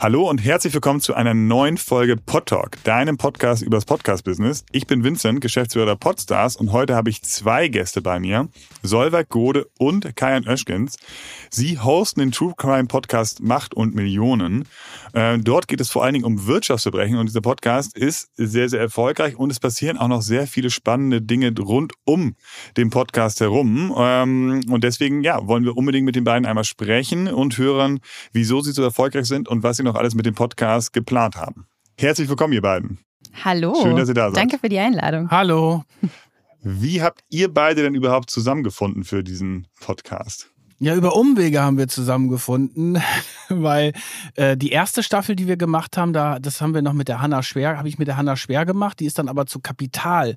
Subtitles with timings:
[0.00, 4.64] Hallo und herzlich willkommen zu einer neuen Folge Podtalk, deinem Podcast übers Podcast-Business.
[4.70, 8.48] Ich bin Vincent, Geschäftsführer der Podstars und heute habe ich zwei Gäste bei mir,
[8.84, 10.98] Solveig Gode und Kajan Oeschgens.
[11.50, 14.68] Sie hosten den True Crime Podcast Macht und Millionen.
[15.14, 18.80] Äh, dort geht es vor allen Dingen um Wirtschaftsverbrechen und dieser Podcast ist sehr, sehr
[18.80, 22.36] erfolgreich und es passieren auch noch sehr viele spannende Dinge rund um
[22.76, 23.92] den Podcast herum.
[23.98, 27.98] Ähm, und deswegen, ja, wollen wir unbedingt mit den beiden einmal sprechen und hören,
[28.30, 31.66] wieso sie so erfolgreich sind und was sie noch alles mit dem Podcast geplant haben.
[31.98, 32.98] Herzlich willkommen, ihr beiden.
[33.44, 33.74] Hallo.
[33.82, 34.36] Schön, dass ihr da seid.
[34.36, 35.30] Danke für die Einladung.
[35.30, 35.82] Hallo.
[36.62, 40.50] Wie habt ihr beide denn überhaupt zusammengefunden für diesen Podcast?
[40.80, 43.02] Ja, über Umwege haben wir zusammengefunden,
[43.48, 43.94] weil
[44.36, 47.20] äh, die erste Staffel, die wir gemacht haben, da, das haben wir noch mit der
[47.20, 50.36] Hanna Schwer, habe ich mit der Hanna Schwer gemacht, die ist dann aber zu Kapital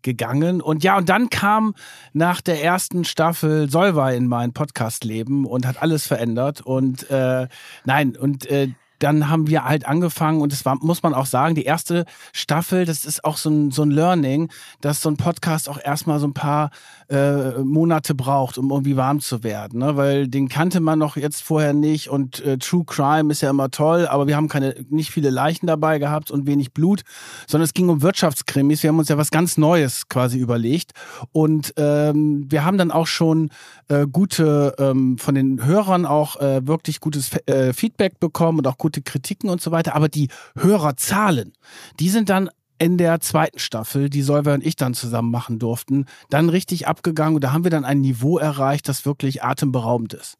[0.00, 0.62] gegangen.
[0.62, 1.74] Und ja, und dann kam
[2.14, 6.62] nach der ersten Staffel Solvay in mein Podcast-Leben und hat alles verändert.
[6.62, 7.48] Und äh,
[7.84, 8.68] nein, und äh,
[9.02, 12.84] dann haben wir halt angefangen und das war, muss man auch sagen, die erste Staffel,
[12.84, 16.26] das ist auch so ein, so ein Learning, dass so ein Podcast auch erstmal so
[16.26, 16.70] ein paar
[17.08, 19.96] äh, Monate braucht, um irgendwie warm zu werden, ne?
[19.96, 23.70] weil den kannte man noch jetzt vorher nicht und äh, True Crime ist ja immer
[23.70, 27.02] toll, aber wir haben keine, nicht viele Leichen dabei gehabt und wenig Blut,
[27.46, 28.82] sondern es ging um Wirtschaftskrimis.
[28.82, 30.92] Wir haben uns ja was ganz Neues quasi überlegt
[31.32, 33.50] und ähm, wir haben dann auch schon
[33.88, 38.78] äh, gute, ähm, von den Hörern auch äh, wirklich gutes äh, Feedback bekommen und auch
[38.78, 39.94] gute Kritiken und so weiter.
[39.94, 41.52] Aber die Hörerzahlen,
[41.98, 46.06] die sind dann in der zweiten Staffel, die Solveig und ich dann zusammen machen durften,
[46.30, 47.36] dann richtig abgegangen.
[47.36, 50.36] Und da haben wir dann ein Niveau erreicht, das wirklich atemberaubend ist.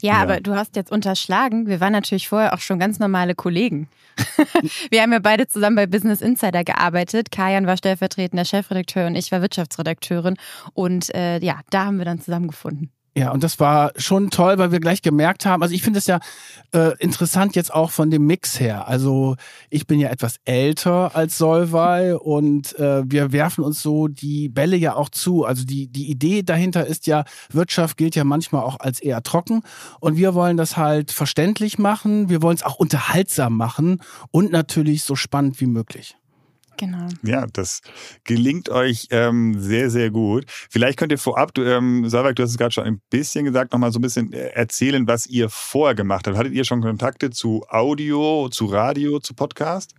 [0.00, 3.34] Ja, ja, aber du hast jetzt unterschlagen, wir waren natürlich vorher auch schon ganz normale
[3.34, 3.88] Kollegen.
[4.90, 7.30] wir haben ja beide zusammen bei Business Insider gearbeitet.
[7.30, 10.36] Kajan war stellvertretender Chefredakteur und ich war Wirtschaftsredakteurin.
[10.72, 12.90] Und äh, ja, da haben wir dann zusammengefunden.
[13.16, 16.06] Ja, und das war schon toll, weil wir gleich gemerkt haben, also ich finde es
[16.08, 16.18] ja
[16.72, 18.88] äh, interessant jetzt auch von dem Mix her.
[18.88, 19.36] Also
[19.70, 24.76] ich bin ja etwas älter als Solvay und äh, wir werfen uns so die Bälle
[24.76, 25.44] ja auch zu.
[25.44, 29.62] Also die, die Idee dahinter ist ja, Wirtschaft gilt ja manchmal auch als eher trocken
[30.00, 35.04] und wir wollen das halt verständlich machen, wir wollen es auch unterhaltsam machen und natürlich
[35.04, 36.16] so spannend wie möglich.
[36.76, 37.08] Genau.
[37.22, 37.80] Ja, das
[38.24, 40.44] gelingt euch ähm, sehr, sehr gut.
[40.48, 43.72] Vielleicht könnt ihr vorab, du, ähm, Salvak, du hast es gerade schon ein bisschen gesagt,
[43.72, 46.36] nochmal so ein bisschen äh, erzählen, was ihr vorher gemacht habt.
[46.36, 49.94] Hattet ihr schon Kontakte zu Audio, zu Radio, zu Podcast?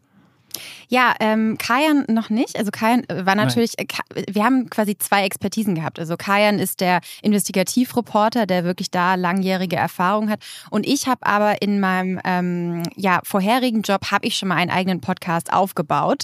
[0.88, 2.58] Ja, ähm, Kajan noch nicht.
[2.58, 3.86] Also Kajan äh, war natürlich, äh,
[4.30, 6.00] wir haben quasi zwei Expertisen gehabt.
[6.00, 10.40] Also Kajan ist der Investigativreporter, der wirklich da langjährige Erfahrung hat.
[10.70, 14.72] Und ich habe aber in meinem ähm, ja, vorherigen Job habe ich schon mal einen
[14.72, 16.24] eigenen Podcast aufgebaut.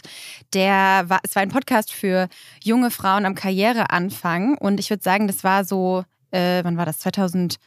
[0.54, 2.28] Der war, es war ein Podcast für
[2.64, 4.58] junge Frauen am Karriereanfang.
[4.58, 7.00] Und ich würde sagen, das war so, äh, wann war das?
[7.00, 7.58] 2000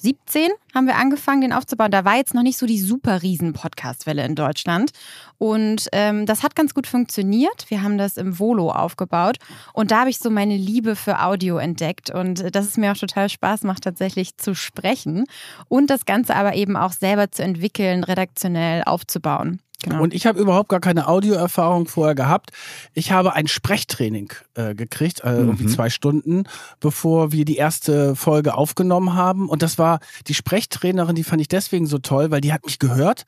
[0.00, 1.90] 17 haben wir angefangen, den aufzubauen.
[1.90, 4.92] Da war jetzt noch nicht so die super riesen Podcast-Welle in Deutschland.
[5.38, 7.66] Und ähm, das hat ganz gut funktioniert.
[7.68, 9.38] Wir haben das im Volo aufgebaut.
[9.72, 12.10] Und da habe ich so meine Liebe für Audio entdeckt.
[12.10, 15.24] Und das ist mir auch total Spaß macht, tatsächlich zu sprechen.
[15.68, 19.60] Und das Ganze aber eben auch selber zu entwickeln, redaktionell aufzubauen.
[19.84, 20.02] Genau.
[20.02, 22.50] Und ich habe überhaupt gar keine Audioerfahrung vorher gehabt.
[22.94, 25.38] Ich habe ein Sprechtraining äh, gekriegt, äh, mhm.
[25.38, 26.44] irgendwie zwei Stunden,
[26.80, 29.48] bevor wir die erste Folge aufgenommen haben.
[29.48, 32.80] Und das war die Sprechtrainerin, die fand ich deswegen so toll, weil die hat mich
[32.80, 33.24] gehört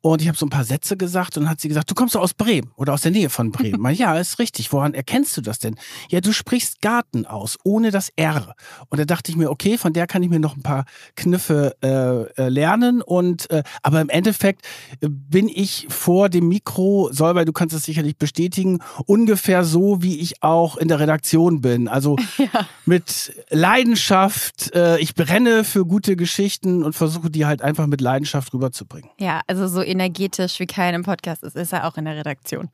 [0.00, 2.20] und ich habe so ein paar Sätze gesagt und hat sie gesagt, du kommst doch
[2.20, 3.80] aus Bremen oder aus der Nähe von Bremen.
[3.80, 4.72] Man, ja, ist richtig.
[4.72, 5.74] Woran erkennst du das denn?
[6.10, 8.54] Ja, du sprichst Garten aus, ohne das R.
[8.88, 10.84] Und da dachte ich mir, okay, von der kann ich mir noch ein paar
[11.16, 13.02] Kniffe äh, äh lernen.
[13.02, 14.64] Und äh, aber im Endeffekt
[15.00, 20.18] äh, bin ich vor dem Mikro, Solveig, du kannst das sicherlich bestätigen, ungefähr so, wie
[20.20, 21.88] ich auch in der Redaktion bin.
[21.88, 22.66] Also ja.
[22.86, 24.74] mit Leidenschaft.
[24.74, 29.10] Äh, ich brenne für gute Geschichten und versuche die halt einfach mit Leidenschaft rüberzubringen.
[29.18, 32.70] Ja, also so energetisch wie kein im Podcast ist, ist er auch in der Redaktion.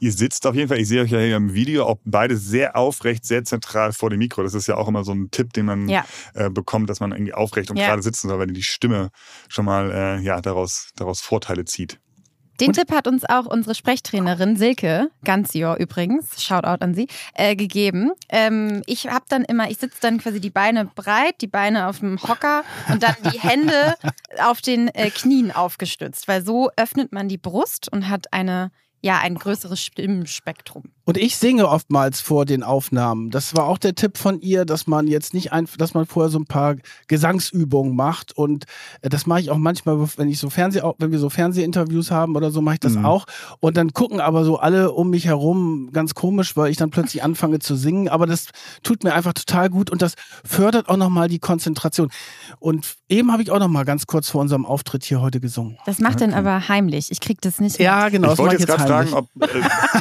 [0.00, 2.76] Ihr sitzt auf jeden Fall, ich sehe euch ja hier im Video, auch beide sehr
[2.76, 4.42] aufrecht, sehr zentral vor dem Mikro.
[4.42, 6.04] Das ist ja auch immer so ein Tipp, den man ja.
[6.34, 7.86] äh, bekommt, dass man irgendwie aufrecht und ja.
[7.86, 9.10] gerade sitzen soll, wenn die Stimme
[9.48, 12.00] schon mal äh, ja, daraus, daraus Vorteile zieht.
[12.60, 12.74] Den und?
[12.74, 18.12] Tipp hat uns auch unsere Sprechtrainerin Silke, Ganzior übrigens, Shoutout an sie, äh, gegeben.
[18.28, 21.98] Ähm, ich habe dann immer, ich sitze dann quasi die Beine breit, die Beine auf
[21.98, 23.94] dem Hocker und dann die Hände
[24.44, 28.70] auf den äh, Knien aufgestützt, weil so öffnet man die Brust und hat eine
[29.04, 30.84] ja, ein größeres Stimmspektrum.
[31.06, 33.30] Und ich singe oftmals vor den Aufnahmen.
[33.30, 36.30] Das war auch der Tipp von ihr, dass man jetzt nicht einfach, dass man vorher
[36.30, 36.76] so ein paar
[37.08, 38.36] Gesangsübungen macht.
[38.36, 38.64] Und
[39.02, 42.36] äh, das mache ich auch manchmal, wenn ich so Fernseh, wenn wir so Fernsehinterviews haben
[42.36, 43.04] oder so, mache ich das mhm.
[43.04, 43.26] auch.
[43.60, 47.22] Und dann gucken aber so alle um mich herum ganz komisch, weil ich dann plötzlich
[47.22, 48.08] anfange zu singen.
[48.08, 48.46] Aber das
[48.82, 52.10] tut mir einfach total gut und das fördert auch nochmal die Konzentration.
[52.60, 55.76] Und eben habe ich auch nochmal ganz kurz vor unserem Auftritt hier heute gesungen.
[55.84, 56.30] Das macht okay.
[56.30, 57.10] dann aber heimlich.
[57.10, 57.78] Ich krieg das nicht.
[57.78, 58.32] Ja, genau.
[58.32, 59.48] Ich wollte jetzt gerade fragen, ob äh,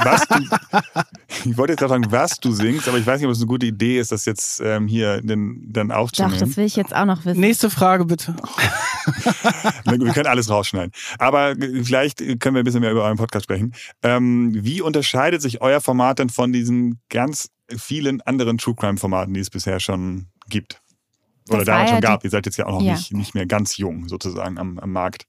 [0.04, 0.93] was du
[1.46, 3.48] ich wollte jetzt gerade sagen, was du singst, aber ich weiß nicht, ob es eine
[3.48, 6.34] gute Idee ist, das jetzt ähm, hier den, dann aufzunehmen.
[6.34, 7.40] Doch, das will ich jetzt auch noch wissen.
[7.40, 8.36] Nächste Frage bitte.
[9.86, 10.92] wir können alles rausschneiden.
[11.20, 13.74] Aber vielleicht können wir ein bisschen mehr über euren Podcast sprechen.
[14.02, 19.34] Ähm, wie unterscheidet sich euer Format denn von diesen ganz vielen anderen True Crime Formaten,
[19.34, 20.80] die es bisher schon gibt?
[21.50, 22.24] Oder damals schon gab.
[22.24, 22.94] Ihr seid jetzt ja auch noch ja.
[22.94, 25.26] nicht, nicht mehr ganz jung sozusagen am, am Markt.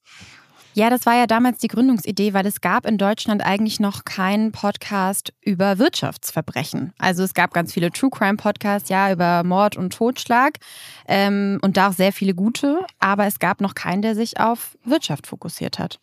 [0.77, 4.51] Ja, das war ja damals die Gründungsidee, weil es gab in Deutschland eigentlich noch keinen
[4.51, 6.93] Podcast über Wirtschaftsverbrechen.
[6.99, 10.59] Also es gab ganz viele True Crime Podcasts, ja, über Mord und Totschlag
[11.07, 14.77] ähm, und da auch sehr viele gute, aber es gab noch keinen, der sich auf
[14.85, 16.01] Wirtschaft fokussiert hat.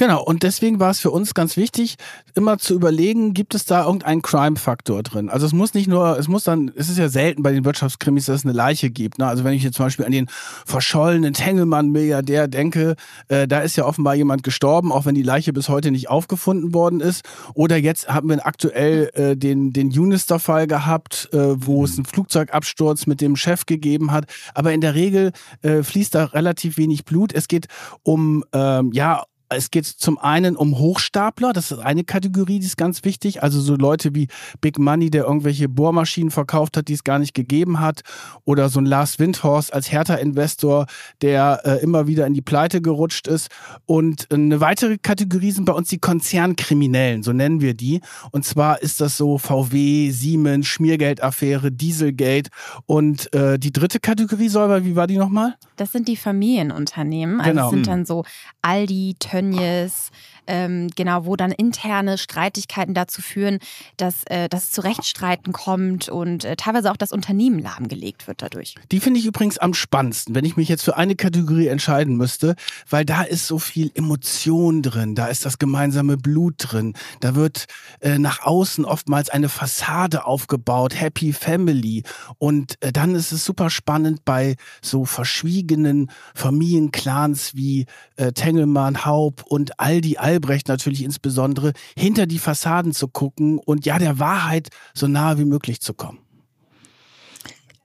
[0.00, 1.96] Genau, und deswegen war es für uns ganz wichtig,
[2.34, 5.28] immer zu überlegen, gibt es da irgendeinen Crime-Faktor drin?
[5.28, 8.24] Also es muss nicht nur, es muss dann, es ist ja selten bei den Wirtschaftskrimis,
[8.24, 9.18] dass es eine Leiche gibt.
[9.18, 9.26] Ne?
[9.26, 10.28] Also wenn ich jetzt zum Beispiel an den
[10.64, 12.96] verschollenen Tengelmann-Milliardär denke,
[13.28, 16.72] äh, da ist ja offenbar jemand gestorben, auch wenn die Leiche bis heute nicht aufgefunden
[16.72, 17.22] worden ist.
[17.52, 23.06] Oder jetzt haben wir aktuell äh, den, den Unister-Fall gehabt, äh, wo es einen Flugzeugabsturz
[23.06, 24.24] mit dem Chef gegeben hat.
[24.54, 27.34] Aber in der Regel äh, fließt da relativ wenig Blut.
[27.34, 27.66] Es geht
[28.02, 32.76] um, ähm, ja, es geht zum einen um Hochstapler, das ist eine Kategorie, die ist
[32.76, 33.42] ganz wichtig.
[33.42, 34.28] Also so Leute wie
[34.60, 38.02] Big Money, der irgendwelche Bohrmaschinen verkauft hat, die es gar nicht gegeben hat.
[38.44, 40.86] Oder so ein Lars Windhorst als Hertha-Investor,
[41.20, 43.48] der äh, immer wieder in die Pleite gerutscht ist.
[43.86, 48.00] Und eine weitere Kategorie sind bei uns die Konzernkriminellen, so nennen wir die.
[48.30, 52.50] Und zwar ist das so VW, Siemens, Schmiergeldaffäre, Dieselgate.
[52.86, 55.56] Und äh, die dritte Kategorie, Säuber, wie war die nochmal?
[55.76, 57.40] Das sind die Familienunternehmen.
[57.40, 57.62] Also genau.
[57.62, 58.24] das sind dann so
[58.62, 60.10] Aldi, Tönnies, Yes.
[60.50, 63.60] Ähm, genau, wo dann interne Streitigkeiten dazu führen,
[63.96, 68.42] dass, äh, dass es zu Rechtsstreiten kommt und äh, teilweise auch das Unternehmen lahmgelegt wird
[68.42, 68.74] dadurch.
[68.90, 72.56] Die finde ich übrigens am spannendsten, wenn ich mich jetzt für eine Kategorie entscheiden müsste,
[72.88, 77.66] weil da ist so viel Emotion drin, da ist das gemeinsame Blut drin, da wird
[78.00, 82.02] äh, nach außen oftmals eine Fassade aufgebaut, Happy Family
[82.38, 87.86] und äh, dann ist es super spannend bei so verschwiegenen Familienclans wie
[88.16, 93.84] äh, Tengelmann, Haub und Aldi Albert Albrecht natürlich insbesondere, hinter die Fassaden zu gucken und
[93.84, 96.18] ja, der Wahrheit so nahe wie möglich zu kommen.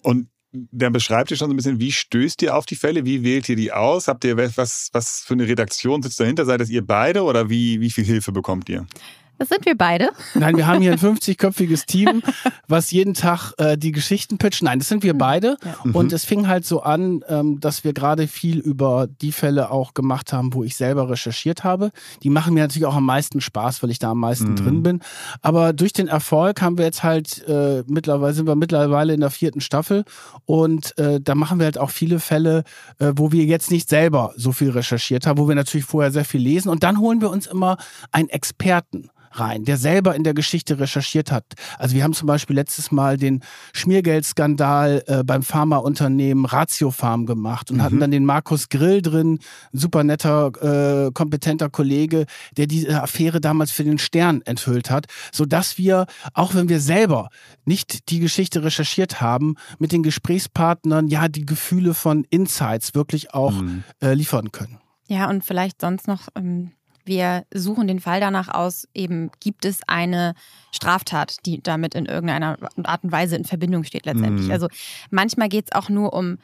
[0.02, 3.04] Und der beschreibt ihr schon so ein bisschen, wie stößt ihr auf die Fälle?
[3.04, 4.08] Wie wählt ihr die aus?
[4.08, 6.46] Habt ihr was, was für eine Redaktion sitzt dahinter?
[6.46, 8.88] Seid es ihr beide oder wie, wie viel Hilfe bekommt ihr?
[9.38, 10.10] Das sind wir beide.
[10.34, 12.22] Nein, wir haben hier ein 50-köpfiges Team,
[12.68, 14.64] was jeden Tag äh, die Geschichten pitcht.
[14.64, 15.58] Nein, das sind wir beide.
[15.64, 15.92] Ja.
[15.94, 16.16] Und mhm.
[16.16, 20.34] es fing halt so an, ähm, dass wir gerade viel über die Fälle auch gemacht
[20.34, 21.92] haben, wo ich selber recherchiert habe.
[22.24, 24.56] Die machen mir natürlich auch am meisten Spaß, weil ich da am meisten mhm.
[24.56, 25.00] drin bin.
[25.42, 29.30] Aber durch den Erfolg haben wir jetzt halt äh, mittlerweile sind wir mittlerweile in der
[29.32, 30.04] vierten Staffel
[30.46, 32.64] und äh, da machen wir halt auch viele Fälle,
[33.00, 36.26] äh, wo wir jetzt nicht selber so viel recherchiert haben, wo wir natürlich vorher sehr
[36.26, 37.78] viel lesen und dann holen wir uns immer
[38.12, 39.10] einen Experten
[39.40, 41.46] rein, der selber in der Geschichte recherchiert hat.
[41.78, 43.42] Also wir haben zum Beispiel letztes Mal den
[43.74, 47.84] Schmiergeldskandal äh, beim Pharmaunternehmen Ratio Farm gemacht und mhm.
[47.84, 49.40] hatten dann den Markus Grill drin,
[49.74, 52.26] ein super netter, äh, kompetenter Kollege,
[52.58, 56.80] der diese Affäre damals für den Stern enthüllt hat, so dass wir, auch wenn wir
[56.80, 57.30] selber
[57.66, 63.54] nicht die Geschichte recherchiert haben, mit den Gesprächspartnern ja die Gefühle von Insights wirklich auch
[63.54, 63.84] mhm.
[64.02, 64.80] äh, liefern können.
[65.08, 66.72] Ja, und vielleicht sonst noch ähm,
[67.06, 70.34] wir suchen den Fall danach aus, eben gibt es eine
[70.72, 74.48] Straftat, die damit in irgendeiner Art und Weise in Verbindung steht letztendlich.
[74.48, 74.52] Mhm.
[74.52, 74.68] Also
[75.10, 76.38] manchmal geht es auch nur um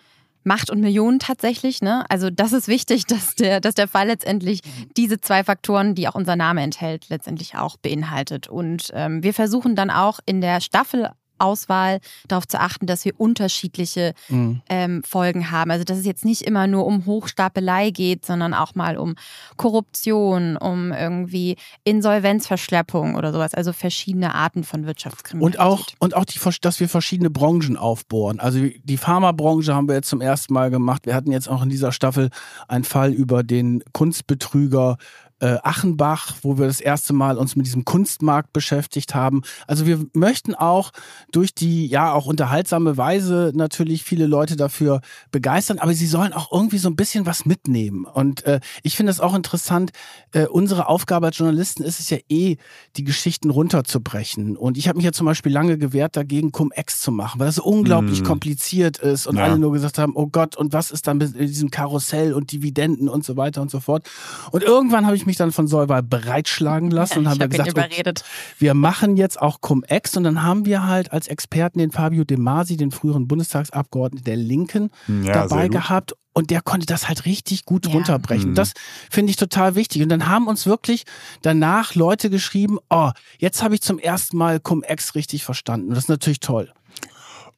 [0.43, 1.81] Macht und Millionen tatsächlich.
[1.81, 2.05] Ne?
[2.09, 4.61] Also das ist wichtig, dass der, dass der Fall letztendlich
[4.97, 8.47] diese zwei Faktoren, die auch unser Name enthält, letztendlich auch beinhaltet.
[8.47, 11.09] Und ähm, wir versuchen dann auch in der Staffel
[11.41, 14.61] Auswahl darauf zu achten, dass wir unterschiedliche mhm.
[14.69, 15.71] ähm, Folgen haben.
[15.71, 19.15] Also dass es jetzt nicht immer nur um Hochstapelei geht, sondern auch mal um
[19.57, 23.53] Korruption, um irgendwie Insolvenzverschleppung oder sowas.
[23.53, 25.59] Also verschiedene Arten von Wirtschaftskriminalität.
[25.59, 28.39] Und auch, und auch die, dass wir verschiedene Branchen aufbohren.
[28.39, 31.05] Also die Pharmabranche haben wir jetzt zum ersten Mal gemacht.
[31.05, 32.29] Wir hatten jetzt auch in dieser Staffel
[32.67, 34.97] einen Fall über den Kunstbetrüger
[35.41, 39.41] äh, Achenbach, wo wir das erste Mal uns mit diesem Kunstmarkt beschäftigt haben.
[39.67, 40.91] Also wir möchten auch
[41.31, 46.51] durch die ja auch unterhaltsame Weise natürlich viele Leute dafür begeistern, aber sie sollen auch
[46.51, 48.05] irgendwie so ein bisschen was mitnehmen.
[48.05, 49.91] Und äh, ich finde es auch interessant,
[50.31, 52.57] äh, unsere Aufgabe als Journalisten ist es ja eh,
[52.95, 54.55] die Geschichten runterzubrechen.
[54.55, 57.55] Und ich habe mich ja zum Beispiel lange gewehrt, dagegen Cum-Ex zu machen, weil das
[57.55, 58.25] so unglaublich mm.
[58.25, 59.45] kompliziert ist und ja.
[59.45, 63.09] alle nur gesagt haben, oh Gott, und was ist dann mit diesem Karussell und Dividenden
[63.09, 64.07] und so weiter und so fort.
[64.51, 68.13] Und irgendwann habe ich mich dann von Solvay breitschlagen lassen und habe hab gesagt, okay,
[68.59, 72.37] wir machen jetzt auch Cum-Ex und dann haben wir halt als Experten den Fabio De
[72.37, 74.91] Masi, den früheren Bundestagsabgeordneten der Linken,
[75.23, 77.93] ja, dabei gehabt und der konnte das halt richtig gut ja.
[77.93, 78.51] runterbrechen.
[78.51, 78.55] Mhm.
[78.55, 78.73] Das
[79.09, 80.01] finde ich total wichtig.
[80.01, 81.03] Und dann haben uns wirklich
[81.41, 85.89] danach Leute geschrieben, oh, jetzt habe ich zum ersten Mal Cum-Ex richtig verstanden.
[85.89, 86.71] Und das ist natürlich toll.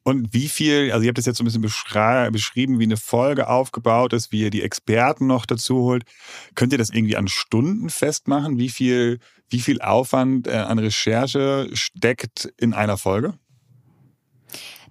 [0.04, 1.62] Und wie viel, also ihr habt das jetzt so ein bisschen
[2.32, 6.04] beschrieben, wie eine Folge aufgebaut ist, wie ihr die Experten noch dazu holt.
[6.54, 8.58] Könnt ihr das irgendwie an Stunden festmachen?
[8.58, 9.18] Wie viel,
[9.48, 13.34] wie viel Aufwand äh, an Recherche steckt in einer Folge?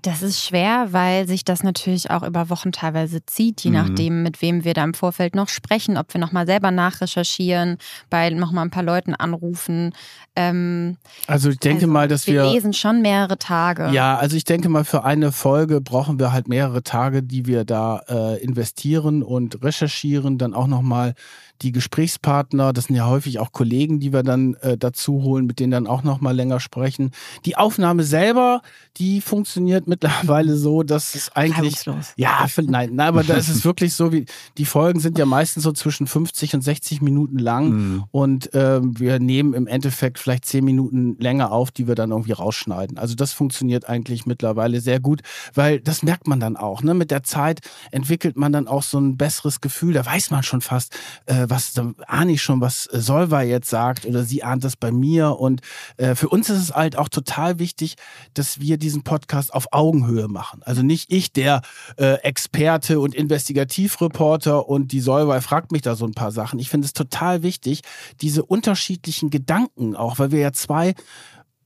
[0.04, 3.78] Das ist schwer, weil sich das natürlich auch über Wochen teilweise zieht, je mhm.
[3.78, 7.78] nachdem, mit wem wir da im Vorfeld noch sprechen, ob wir nochmal selber nachrecherchieren,
[8.10, 9.94] bei nochmal ein paar Leuten anrufen.
[10.36, 13.92] Ähm, also ich denke also mal, dass wir, wir lesen schon mehrere Tage.
[13.92, 17.64] Ja, also ich denke mal, für eine Folge brauchen wir halt mehrere Tage, die wir
[17.64, 21.14] da äh, investieren und recherchieren, dann auch nochmal
[21.62, 25.60] die Gesprächspartner, das sind ja häufig auch Kollegen, die wir dann äh, dazu holen, mit
[25.60, 27.12] denen dann auch noch mal länger sprechen.
[27.46, 28.62] Die Aufnahme selber,
[28.98, 31.86] die funktioniert mittlerweile so, dass es eigentlich
[32.18, 34.26] ja, nein, nein, aber da ist es wirklich so, wie
[34.58, 38.04] die Folgen sind ja meistens so zwischen 50 und 60 Minuten lang mhm.
[38.12, 42.34] und äh, wir nehmen im Endeffekt vielleicht 10 Minuten länger auf, die wir dann irgendwie
[42.34, 42.98] rausschneiden.
[42.98, 45.22] Also das funktioniert eigentlich mittlerweile sehr gut,
[45.54, 46.84] weil das merkt man dann auch.
[46.84, 46.94] Ne?
[46.94, 49.94] Mit der Zeit entwickelt man dann auch so ein besseres Gefühl.
[49.94, 53.70] Da weiß man schon fast, äh, äh, was, da ahne ich schon, was Solva jetzt
[53.70, 55.40] sagt oder sie ahnt das bei mir.
[55.40, 55.62] Und
[55.98, 57.96] äh, für uns ist es halt auch total wichtig,
[58.34, 60.62] dass wir diesen Podcast auf Augenhöhe machen.
[60.64, 61.62] Also nicht ich, der
[61.98, 66.60] äh, Experte und Investigativreporter und die Solva fragt mich da so ein paar Sachen.
[66.60, 67.82] Ich finde es total wichtig,
[68.22, 70.94] diese unterschiedlichen Gedanken auch, weil wir ja zwei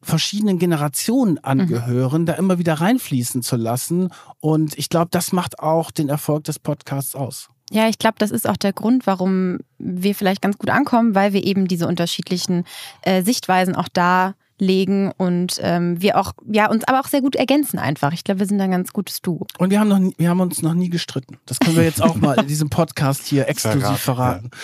[0.02, 1.40] verschiedenen Generationen mhm.
[1.44, 2.26] angehören, mhm.
[2.28, 4.10] da immer wieder reinfließen zu lassen.
[4.40, 7.50] Und ich glaube, das macht auch den Erfolg des Podcasts aus.
[7.72, 11.34] Ja, ich glaube, das ist auch der Grund, warum wir vielleicht ganz gut ankommen, weil
[11.34, 12.64] wir eben diese unterschiedlichen
[13.02, 17.36] äh, Sichtweisen auch da legen und ähm, wir auch ja uns aber auch sehr gut
[17.36, 18.12] ergänzen einfach.
[18.14, 19.46] Ich glaube, wir sind ein ganz gutes Duo.
[19.60, 21.38] Und wir haben noch nie, wir haben uns noch nie gestritten.
[21.46, 24.50] Das können wir jetzt auch mal in diesem Podcast hier exklusiv verraten.
[24.52, 24.60] Ja.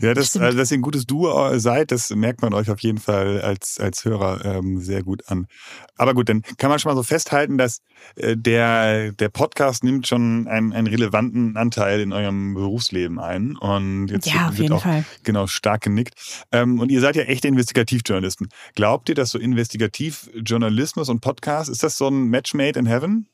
[0.00, 2.98] Ja, das, also, dass ihr ein gutes Duo seid, das merkt man euch auf jeden
[2.98, 5.46] Fall als, als Hörer ähm, sehr gut an.
[5.96, 7.80] Aber gut, dann kann man schon mal so festhalten, dass
[8.16, 13.56] äh, der, der Podcast nimmt schon einen, einen relevanten Anteil in eurem Berufsleben ein.
[13.56, 15.04] Und jetzt ja, wird auch Fall.
[15.22, 16.14] genau stark genickt.
[16.52, 18.48] Ähm, und ihr seid ja echte Investigativjournalisten.
[18.74, 23.28] Glaubt ihr, dass so Investigativjournalismus und Podcast, ist das so ein Match made in heaven?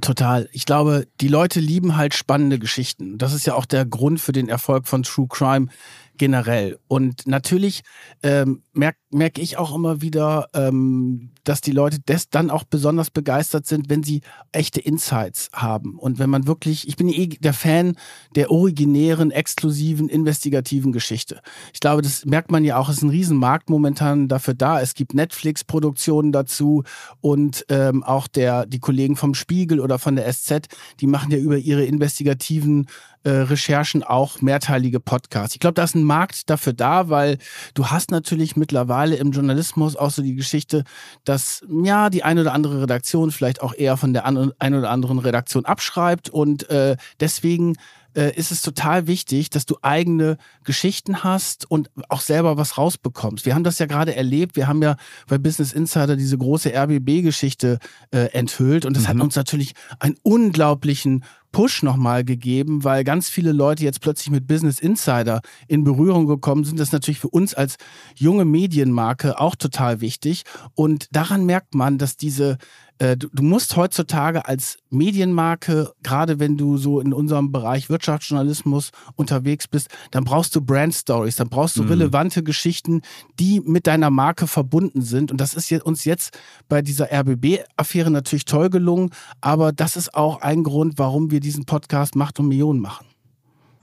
[0.00, 0.48] Total.
[0.52, 3.18] Ich glaube, die Leute lieben halt spannende Geschichten.
[3.18, 5.68] Das ist ja auch der Grund für den Erfolg von True Crime
[6.16, 6.78] generell.
[6.88, 7.82] Und natürlich
[8.22, 13.10] ähm, merke merk ich auch immer wieder, ähm, dass die Leute das dann auch besonders
[13.10, 15.98] begeistert sind, wenn sie echte Insights haben.
[15.98, 17.96] Und wenn man wirklich, ich bin eh der Fan
[18.34, 21.40] der originären, exklusiven, investigativen Geschichte.
[21.72, 24.80] Ich glaube, das merkt man ja auch, es ist ein Riesenmarkt momentan dafür da.
[24.80, 26.82] Es gibt Netflix-Produktionen dazu
[27.20, 30.68] und ähm, auch der, die Kollegen vom Spiegel oder von der SZ,
[31.00, 32.86] die machen ja über ihre investigativen
[33.24, 35.54] äh, Recherchen auch mehrteilige Podcasts.
[35.54, 37.38] Ich glaube, da ist ein Markt dafür da, weil
[37.74, 40.84] du hast natürlich mittlerweile im Journalismus auch so die Geschichte,
[41.24, 45.18] dass ja die eine oder andere Redaktion vielleicht auch eher von der ein oder anderen
[45.18, 47.76] Redaktion abschreibt und äh, deswegen
[48.14, 53.44] äh, ist es total wichtig, dass du eigene Geschichten hast und auch selber was rausbekommst.
[53.44, 54.56] Wir haben das ja gerade erlebt.
[54.56, 57.78] Wir haben ja bei Business Insider diese große RBB-Geschichte
[58.10, 59.08] äh, enthüllt und das mhm.
[59.08, 64.48] hat uns natürlich einen unglaublichen Push nochmal gegeben, weil ganz viele Leute jetzt plötzlich mit
[64.48, 66.80] Business Insider in Berührung gekommen sind.
[66.80, 67.76] Das ist natürlich für uns als
[68.16, 70.42] junge Medienmarke auch total wichtig.
[70.74, 72.58] Und daran merkt man, dass diese
[72.98, 78.92] äh, du, du, musst heutzutage als Medienmarke, gerade wenn du so in unserem Bereich Wirtschaftsjournalismus
[79.16, 81.88] unterwegs bist, dann brauchst du Brand Stories, dann brauchst du mhm.
[81.88, 83.02] relevante Geschichten,
[83.40, 85.32] die mit deiner Marke verbunden sind.
[85.32, 90.40] Und das ist uns jetzt bei dieser RBB-Affäre natürlich toll gelungen, aber das ist auch
[90.40, 93.06] ein Grund, warum wir diesen Podcast Macht und Millionen machen.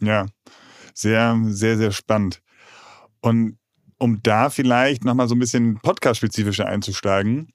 [0.01, 0.25] Ja,
[0.93, 2.41] sehr, sehr, sehr spannend.
[3.21, 3.57] Und
[3.97, 7.53] um da vielleicht nochmal so ein bisschen podcast-spezifischer einzusteigen,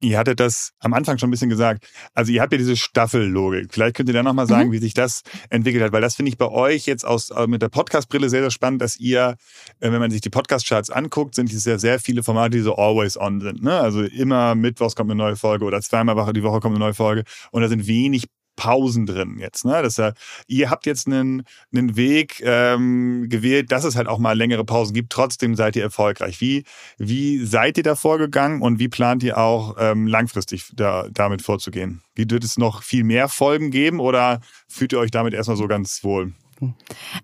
[0.00, 1.88] Ihr hattet das am Anfang schon ein bisschen gesagt.
[2.12, 3.72] Also ihr habt ja diese Staffellogik.
[3.72, 4.72] Vielleicht könnt ihr da nochmal sagen, mhm.
[4.72, 7.62] wie sich das entwickelt hat, weil das finde ich bei euch jetzt aus äh, mit
[7.62, 9.36] der Podcast-Brille sehr, sehr spannend, dass ihr,
[9.80, 12.76] äh, wenn man sich die Podcast-Charts anguckt, sind es ja sehr viele Formate, die so
[12.76, 13.62] always on sind.
[13.62, 13.72] Ne?
[13.72, 17.24] Also immer mittwochs kommt eine neue Folge oder zweimal die Woche kommt eine neue Folge
[17.50, 18.26] und da sind wenig
[18.56, 19.64] Pausen drin jetzt.
[19.64, 19.82] Ne?
[19.82, 20.12] Das, äh,
[20.46, 24.94] ihr habt jetzt einen, einen Weg ähm, gewählt, dass es halt auch mal längere Pausen
[24.94, 25.12] gibt.
[25.12, 26.40] Trotzdem seid ihr erfolgreich.
[26.40, 26.64] Wie,
[26.98, 32.02] wie seid ihr da vorgegangen und wie plant ihr auch ähm, langfristig da, damit vorzugehen?
[32.14, 35.68] Wie wird es noch viel mehr Folgen geben oder fühlt ihr euch damit erstmal so
[35.68, 36.32] ganz wohl?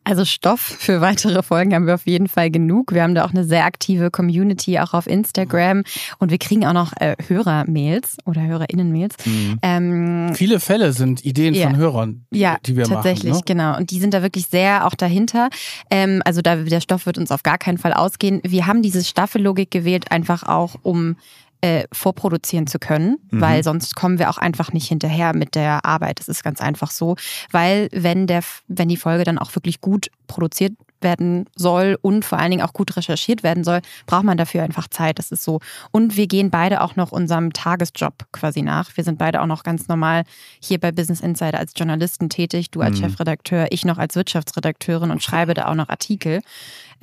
[0.04, 2.92] Also Stoff für weitere Folgen haben wir auf jeden Fall genug.
[2.92, 5.84] Wir haben da auch eine sehr aktive Community, auch auf Instagram.
[6.18, 9.16] Und wir kriegen auch noch äh, Hörermails oder HörerInnen-Mails.
[9.24, 9.58] Mhm.
[9.62, 11.68] Ähm, Viele Fälle sind Ideen ja.
[11.68, 13.02] von Hörern, die, ja, die wir tatsächlich, machen.
[13.02, 13.42] Tatsächlich, ne?
[13.46, 13.76] genau.
[13.76, 15.48] Und die sind da wirklich sehr auch dahinter.
[15.90, 18.40] Ähm, also da, der Stoff wird uns auf gar keinen Fall ausgehen.
[18.44, 21.16] Wir haben diese Staffellogik gewählt, einfach auch um
[21.62, 23.40] äh, vorproduzieren zu können, mhm.
[23.40, 26.18] weil sonst kommen wir auch einfach nicht hinterher mit der Arbeit.
[26.18, 27.16] Das ist ganz einfach so,
[27.52, 30.72] weil wenn der, wenn die Folge dann auch wirklich gut produziert
[31.02, 34.88] werden soll und vor allen Dingen auch gut recherchiert werden soll, braucht man dafür einfach
[34.88, 35.18] Zeit.
[35.18, 35.60] Das ist so.
[35.90, 38.96] Und wir gehen beide auch noch unserem Tagesjob quasi nach.
[38.96, 40.24] Wir sind beide auch noch ganz normal
[40.60, 42.70] hier bei Business Insider als Journalisten tätig.
[42.70, 43.04] Du als mhm.
[43.04, 46.40] Chefredakteur, ich noch als Wirtschaftsredakteurin und schreibe da auch noch Artikel.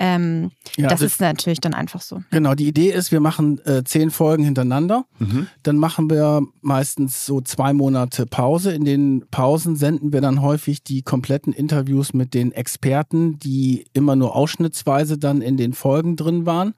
[0.02, 2.22] Ähm, ja, das also, ist natürlich dann einfach so.
[2.30, 5.04] Genau, die Idee ist, wir machen äh, zehn Folgen hintereinander.
[5.18, 5.46] Mhm.
[5.62, 8.72] Dann machen wir meistens so zwei Monate Pause.
[8.72, 14.16] In den Pausen senden wir dann häufig die kompletten Interviews mit den Experten, die immer
[14.16, 16.74] nur ausschnittsweise dann in den Folgen drin waren.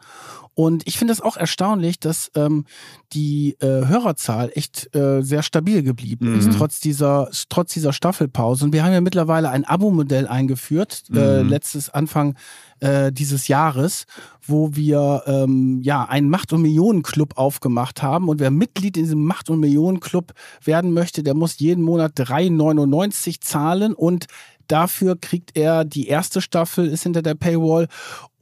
[0.54, 2.66] Und ich finde es auch erstaunlich, dass ähm,
[3.14, 6.38] die äh, Hörerzahl echt äh, sehr stabil geblieben mhm.
[6.38, 8.66] ist, trotz dieser, trotz dieser Staffelpause.
[8.66, 11.18] Und wir haben ja mittlerweile ein Abo-Modell eingeführt, äh, mhm.
[11.18, 12.36] äh, letztes Anfang
[12.80, 14.04] äh, dieses Jahres,
[14.46, 18.28] wo wir ähm, ja einen Macht- und Millionen-Club aufgemacht haben.
[18.28, 23.40] Und wer Mitglied in diesem Macht- und Millionen-Club werden möchte, der muss jeden Monat 3,99
[23.40, 24.26] zahlen und
[24.68, 27.88] Dafür kriegt er die erste Staffel, ist hinter der Paywall.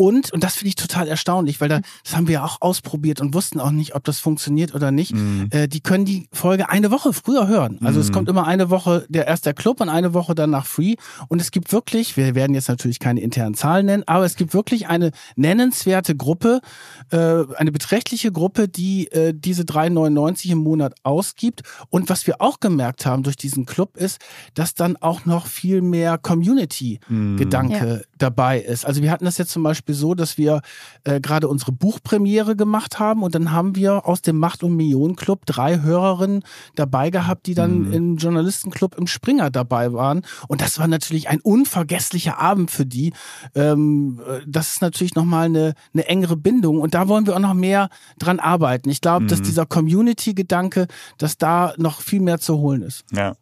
[0.01, 3.21] Und, und das finde ich total erstaunlich, weil da, das haben wir ja auch ausprobiert
[3.21, 5.15] und wussten auch nicht, ob das funktioniert oder nicht.
[5.15, 5.49] Mhm.
[5.51, 7.79] Äh, die können die Folge eine Woche früher hören.
[7.83, 8.07] Also mhm.
[8.07, 10.95] es kommt immer eine Woche der erst der Club und eine Woche danach free.
[11.29, 14.55] Und es gibt wirklich, wir werden jetzt natürlich keine internen Zahlen nennen, aber es gibt
[14.55, 16.63] wirklich eine nennenswerte Gruppe,
[17.11, 21.63] äh, eine beträchtliche Gruppe, die äh, diese 3,99 im Monat ausgibt.
[21.91, 24.19] Und was wir auch gemerkt haben durch diesen Club ist,
[24.55, 27.91] dass dann auch noch viel mehr Community-Gedanke mhm.
[27.91, 28.01] ja.
[28.19, 28.87] dabei ist.
[28.87, 30.61] Also wir hatten das jetzt zum Beispiel so, dass wir
[31.05, 35.47] äh, gerade unsere Buchpremiere gemacht haben und dann haben wir aus dem Macht- und Millionen-Club
[35.47, 36.43] drei Hörerinnen
[36.75, 37.93] dabei gehabt, die dann mhm.
[37.93, 40.23] im Journalistenclub im Springer dabei waren.
[40.49, 43.13] Und das war natürlich ein unvergesslicher Abend für die.
[43.55, 47.41] Ähm, äh, das ist natürlich nochmal eine, eine engere Bindung und da wollen wir auch
[47.41, 48.91] noch mehr dran arbeiten.
[48.91, 49.29] Ich glaube, mhm.
[49.29, 50.87] dass dieser Community-Gedanke,
[51.19, 53.05] dass da noch viel mehr zu holen ist.
[53.13, 53.35] Ja.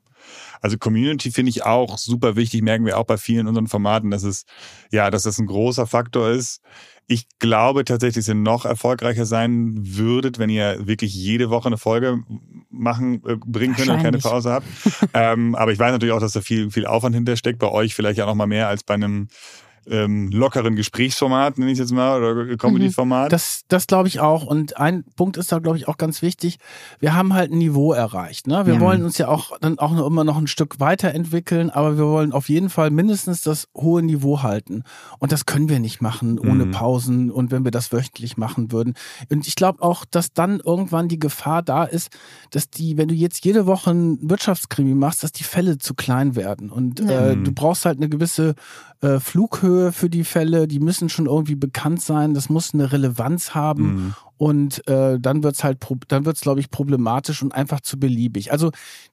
[0.60, 4.22] Also Community finde ich auch super wichtig, merken wir auch bei vielen unseren Formaten, dass
[4.22, 4.44] es,
[4.90, 6.60] ja, dass das ein großer Faktor ist.
[7.10, 11.78] Ich glaube tatsächlich, dass ihr noch erfolgreicher sein würdet, wenn ihr wirklich jede Woche eine
[11.78, 12.22] Folge
[12.70, 14.66] machen, äh, bringen könnt und keine Pause habt.
[15.14, 17.58] ähm, aber ich weiß natürlich auch, dass da viel, viel Aufwand hintersteckt.
[17.58, 19.28] Bei euch vielleicht ja noch mal mehr als bei einem
[19.90, 23.26] ähm, lockeren Gesprächsformat, nenne ich jetzt mal, oder Comedy-Format.
[23.26, 23.30] Mhm.
[23.30, 24.44] Das, das glaube ich auch.
[24.44, 26.58] Und ein Punkt ist da, glaube ich, auch ganz wichtig.
[27.00, 28.46] Wir haben halt ein Niveau erreicht.
[28.46, 28.66] Ne?
[28.66, 28.80] Wir ja.
[28.80, 32.48] wollen uns ja auch dann auch immer noch ein Stück weiterentwickeln, aber wir wollen auf
[32.48, 34.84] jeden Fall mindestens das hohe Niveau halten.
[35.18, 36.70] Und das können wir nicht machen ohne mhm.
[36.72, 38.94] Pausen und wenn wir das wöchentlich machen würden.
[39.30, 42.10] Und ich glaube auch, dass dann irgendwann die Gefahr da ist,
[42.50, 46.36] dass die, wenn du jetzt jede Woche ein Wirtschaftskrimi machst, dass die Fälle zu klein
[46.36, 46.70] werden.
[46.70, 47.30] Und ja.
[47.30, 48.54] äh, du brauchst halt eine gewisse
[49.00, 53.54] äh, Flughöhe für die Fälle, die müssen schon irgendwie bekannt sein, das muss eine Relevanz
[53.54, 53.84] haben.
[53.84, 54.14] Mhm.
[54.36, 58.52] Und äh, dann wird's halt, dann wird's glaube ich problematisch und einfach zu beliebig.
[58.52, 58.70] Also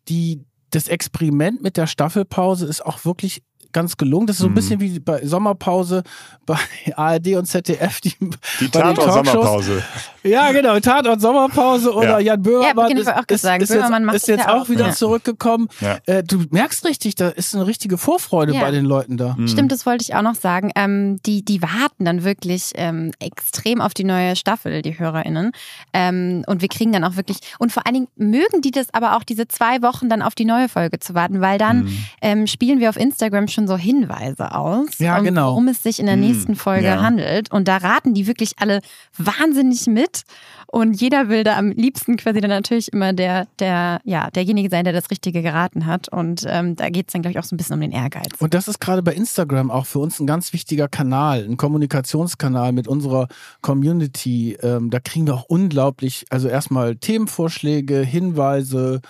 [0.08, 3.44] die das Experiment mit der Staffelpause ist auch wirklich
[3.76, 4.26] ganz gelungen.
[4.26, 4.56] Das ist so ein mhm.
[4.56, 6.04] bisschen wie bei Sommerpause
[6.46, 6.58] bei
[6.96, 8.00] ARD und ZDF.
[8.02, 8.14] Die,
[8.62, 9.84] die Tatort-Sommerpause.
[10.24, 12.34] Ja, genau, Tatort-Sommerpause oder ja.
[12.34, 14.94] Jan Böhmermann ja, ist, auch ist, ist, jetzt, ist jetzt auch, auch wieder ja.
[14.94, 15.68] zurückgekommen.
[15.82, 15.98] Ja.
[16.06, 19.36] Äh, du merkst richtig, da ist eine richtige Vorfreude bei den Leuten da.
[19.38, 19.48] Mhm.
[19.48, 20.72] Stimmt, das wollte ich auch noch sagen.
[20.76, 25.52] Ähm, die, die warten dann wirklich ähm, extrem auf die neue Staffel, die HörerInnen.
[25.94, 29.18] Ähm, und wir kriegen dann auch wirklich, und vor allen Dingen mögen die das aber
[29.18, 32.06] auch diese zwei Wochen dann auf die neue Folge zu warten, weil dann mhm.
[32.22, 35.50] Ähm, spielen wir auf Instagram schon schon so Hinweise aus, ja, um, genau.
[35.50, 37.02] worum es sich in der Hm, nächsten Folge ja.
[37.02, 37.52] handelt.
[37.52, 38.82] Und da raten die wirklich alle
[39.18, 40.24] wahnsinnig mit.
[40.68, 44.84] Und jeder will da am liebsten quasi dann natürlich immer der, der, ja, derjenige sein,
[44.84, 46.10] der das Richtige geraten hat.
[46.10, 48.28] Und ähm, da geht es dann, glaube ich, auch so ein bisschen um den Ehrgeiz.
[48.40, 52.72] Und das ist gerade bei Instagram auch für uns ein ganz wichtiger Kanal, ein Kommunikationskanal
[52.74, 53.28] mit unserer
[53.62, 54.58] Community.
[54.62, 59.02] Ähm, da kriegen wir auch unglaublich, also erstmal Themenvorschläge, Hinweise,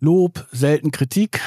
[0.00, 1.40] Lob, selten Kritik.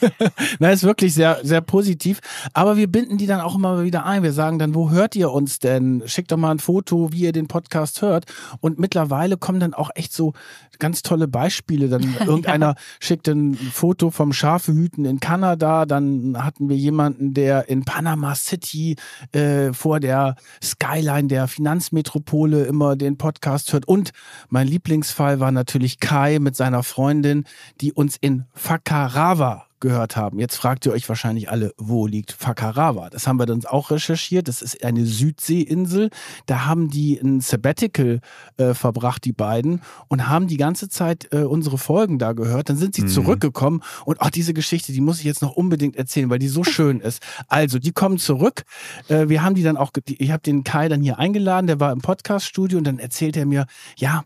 [0.58, 2.20] Na, ist wirklich sehr, sehr positiv.
[2.52, 4.22] Aber wir binden die dann auch immer wieder ein.
[4.22, 6.02] Wir sagen dann, wo hört ihr uns denn?
[6.06, 8.26] Schickt doch mal ein Foto, wie ihr den Podcast hört.
[8.60, 10.32] Und mittlerweile kommen dann auch echt so
[10.78, 11.88] ganz tolle Beispiele.
[11.88, 15.86] Dann irgendeiner schickt ein Foto vom Schafehüten in Kanada.
[15.86, 18.96] Dann hatten wir jemanden, der in Panama City
[19.32, 23.88] äh, vor der Skyline der Finanzmetropole immer den Podcast hört.
[23.88, 24.10] Und
[24.48, 27.44] mein Lieblingsfall war natürlich Kai mit seiner Freundin,
[27.80, 30.38] die uns in Fakarawa gehört haben.
[30.38, 33.10] Jetzt fragt ihr euch wahrscheinlich alle, wo liegt Fakarawa?
[33.10, 34.48] Das haben wir dann auch recherchiert.
[34.48, 36.08] Das ist eine Südseeinsel.
[36.46, 38.20] Da haben die ein Sabbatical
[38.56, 42.70] äh, verbracht, die beiden, und haben die ganze Zeit äh, unsere Folgen da gehört.
[42.70, 43.08] Dann sind sie Mhm.
[43.08, 46.64] zurückgekommen und auch diese Geschichte, die muss ich jetzt noch unbedingt erzählen, weil die so
[46.64, 47.22] schön ist.
[47.48, 48.64] Also, die kommen zurück.
[49.08, 51.92] Äh, wir haben die dann auch, ich habe den Kai dann hier eingeladen, der war
[51.92, 53.66] im Podcaststudio und dann erzählt er mir,
[53.98, 54.22] ja,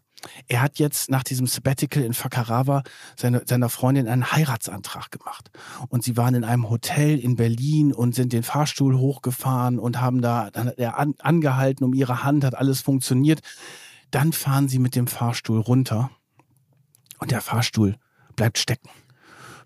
[0.49, 2.83] er hat jetzt nach diesem Sabbatical in Fakarawa
[3.17, 5.51] seine, seiner Freundin einen Heiratsantrag gemacht.
[5.89, 10.21] Und sie waren in einem Hotel in Berlin und sind den Fahrstuhl hochgefahren und haben
[10.21, 13.41] da, dann er an, angehalten um ihre Hand, hat alles funktioniert.
[14.11, 16.11] Dann fahren sie mit dem Fahrstuhl runter
[17.19, 17.97] und der Fahrstuhl
[18.37, 18.91] bleibt stecken.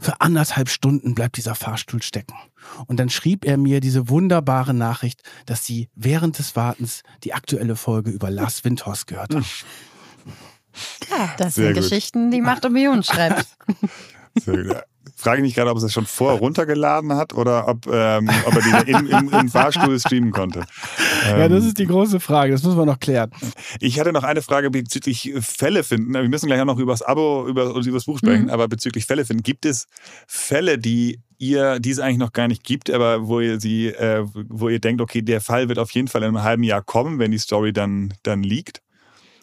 [0.00, 2.34] Für anderthalb Stunden bleibt dieser Fahrstuhl stecken.
[2.86, 7.76] Und dann schrieb er mir diese wunderbare Nachricht, dass sie während des Wartens die aktuelle
[7.76, 9.46] Folge über Lars Windhorst gehört haben.
[11.10, 11.82] Ja, das Sehr sind gut.
[11.82, 13.46] Geschichten, die Macht um Millionen schreibt.
[14.44, 14.76] Sehr gut.
[15.16, 18.54] Frage ich mich gerade, ob er das schon vorher runtergeladen hat oder ob, ähm, ob
[18.56, 20.64] er die im, im, im Fahrstuhl streamen konnte.
[21.28, 22.52] Ja, das Ähm, ist die große Frage.
[22.52, 23.30] Das müssen wir noch klären.
[23.80, 26.12] Ich hatte noch eine Frage bezüglich Fälle finden.
[26.14, 28.50] Wir müssen gleich auch noch über das Abo, über, über das Buch sprechen, Mhm.
[28.50, 29.42] aber bezüglich Fälle finden.
[29.42, 29.86] Gibt es
[30.26, 34.24] Fälle, die ihr, die es eigentlich noch gar nicht gibt, aber wo ihr sie, äh,
[34.34, 37.18] wo ihr denkt, okay, der Fall wird auf jeden Fall in einem halben Jahr kommen,
[37.18, 38.80] wenn die Story dann, dann liegt?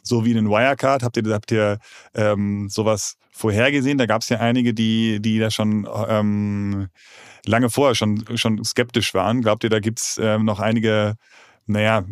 [0.04, 1.80] So wie in Wirecard, habt ihr, habt ihr
[2.14, 3.98] ähm, sowas vorhergesehen?
[3.98, 6.90] Da gab es ja einige, die, die da schon ähm,
[7.46, 9.42] lange vorher schon, schon skeptisch waren.
[9.42, 11.16] Glaubt ihr, da gibt es ähm, noch einige,
[11.71, 12.03] naja,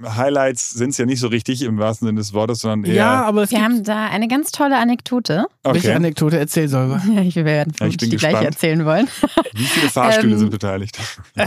[0.00, 2.94] Highlights sind es ja nicht so richtig im wahrsten Sinne des Wortes, sondern eher.
[2.94, 5.46] Ja, aber es Wir haben da eine ganz tolle Anekdote.
[5.64, 5.96] welche okay.
[5.96, 7.00] Anekdote erzähl soll.
[7.12, 8.44] Ja, ich wir werden Ja, ich die gleiche gespannt.
[8.46, 9.08] erzählen wollen.
[9.54, 10.96] Wie viele Fahrstühle Ähm, sind beteiligt?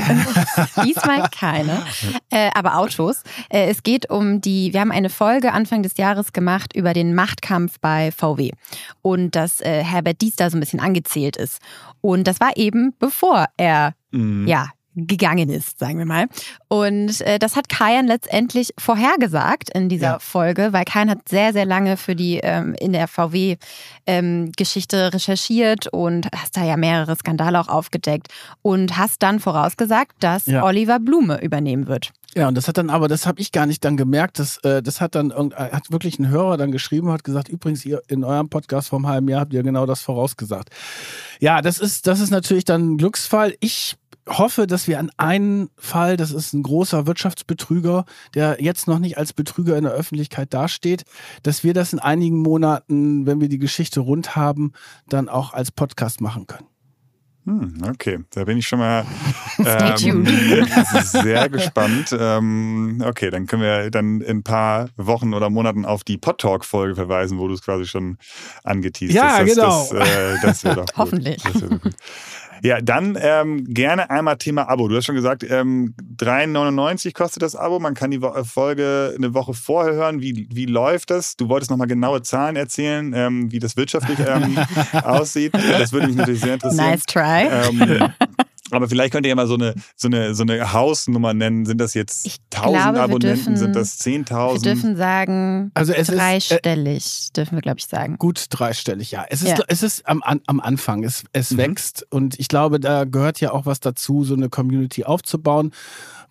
[0.86, 1.81] Diesmal keine,
[2.29, 3.23] äh, aber Autos.
[3.49, 7.15] Äh, es geht um die, wir haben eine Folge Anfang des Jahres gemacht über den
[7.15, 8.51] Machtkampf bei VW
[9.01, 11.60] und dass äh, Herbert Dies da so ein bisschen angezählt ist.
[12.01, 14.45] Und das war eben bevor er Mhm.
[14.45, 16.27] ja, gegangen ist, sagen wir mal.
[16.67, 20.19] Und äh, das hat Kajan letztendlich vorhergesagt in dieser Ja.
[20.19, 23.08] Folge, weil Kajan hat sehr, sehr lange für die ähm, in der
[24.06, 28.27] VW-Geschichte recherchiert und hast da ja mehrere Skandale auch aufgedeckt
[28.62, 30.63] und hast dann vorausgesagt, dass Ja.
[30.63, 32.12] Oliver Blume übernehmen wird.
[32.34, 34.82] Ja, und das hat dann aber, das habe ich gar nicht dann gemerkt, das, äh,
[34.82, 38.01] das hat dann irgend, äh, hat wirklich ein Hörer dann geschrieben, hat gesagt, übrigens, ihr
[38.08, 40.69] in eurem Podcast vom halben Jahr habt ihr genau das vorausgesagt.
[41.41, 43.54] Ja, das ist, das ist natürlich dann ein Glücksfall.
[43.60, 43.95] Ich
[44.27, 48.05] hoffe, dass wir an einen Fall, das ist ein großer Wirtschaftsbetrüger,
[48.36, 51.03] der jetzt noch nicht als Betrüger in der Öffentlichkeit dasteht,
[51.43, 54.73] dass wir das in einigen Monaten, wenn wir die Geschichte rund haben,
[55.07, 56.67] dann auch als Podcast machen können.
[57.45, 59.03] Hm, okay, da bin ich schon mal
[59.57, 60.27] ähm,
[61.03, 62.15] sehr gespannt.
[62.17, 66.38] Ähm, okay, dann können wir dann in ein paar Wochen oder Monaten auf die Pod
[66.38, 68.19] Talk Folge verweisen, wo du es quasi schon
[68.63, 69.39] angeteased Ja, hast.
[69.39, 69.89] Das, genau.
[69.91, 70.93] Das, äh, das wäre doch gut.
[70.97, 71.41] Hoffentlich.
[71.41, 71.95] Das wär doch gut.
[72.63, 74.88] Ja, dann ähm, gerne einmal Thema Abo.
[74.88, 77.80] Du hast schon gesagt, ähm, 3,99 kostet das Abo.
[77.80, 80.21] Man kann die Wo Folge eine Woche vorher hören.
[80.21, 81.36] Wie, wie läuft das?
[81.36, 84.58] Du wolltest nochmal genaue Zahlen erzählen, ähm, wie das wirtschaftlich ähm,
[85.04, 85.54] aussieht.
[85.54, 86.91] Das würde mich natürlich sehr interessieren.
[86.91, 87.47] Nice try.
[88.71, 91.65] Aber vielleicht könnt ihr ja mal so eine, so eine, so eine Hausnummer nennen.
[91.65, 93.19] Sind das jetzt Ich 1000 glaube, wir Abonnenten?
[93.36, 94.63] dürfen- Sind das wir 10.000?
[94.63, 98.17] dürfen sagen, Also es ist, äh, dreistellig, dürfen wir, glaube ich, sagen.
[98.17, 99.25] Gut dreistellig, ja.
[99.29, 99.63] Es ist, Ja.
[99.67, 101.57] Es ist am, an, am Anfang, es, es Mhm.
[101.57, 105.71] wächst und ich glaube, da gehört ja auch was dazu, so eine Community aufzubauen,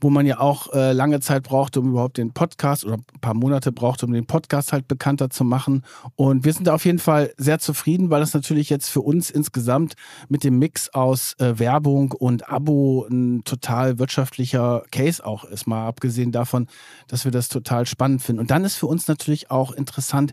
[0.01, 3.35] wo man ja auch äh, lange Zeit braucht, um überhaupt den Podcast oder ein paar
[3.35, 5.85] Monate braucht, um den Podcast halt bekannter zu machen.
[6.17, 9.31] Und wir sind da auf jeden Fall sehr zufrieden, weil das natürlich jetzt für uns
[9.31, 9.95] insgesamt
[10.29, 15.87] mit dem Mix aus äh, Werbung und Abo ein total wirtschaftlicher Case auch ist, mal
[15.87, 16.67] abgesehen davon,
[17.09, 18.41] dass wir das total spannend finden.
[18.41, 20.33] Und dann ist für uns natürlich auch interessant,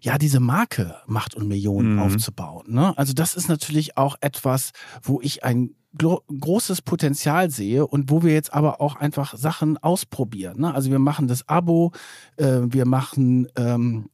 [0.00, 1.98] ja, diese Marke Macht und Millionen Mhm.
[2.00, 2.64] aufzubauen.
[2.68, 2.96] Ne?
[2.96, 4.72] Also das ist natürlich auch etwas,
[5.02, 10.60] wo ich ein großes Potenzial sehe und wo wir jetzt aber auch einfach Sachen ausprobieren.
[10.60, 10.74] Ne?
[10.74, 11.92] Also wir machen das Abo,
[12.36, 14.10] äh, wir machen ähm,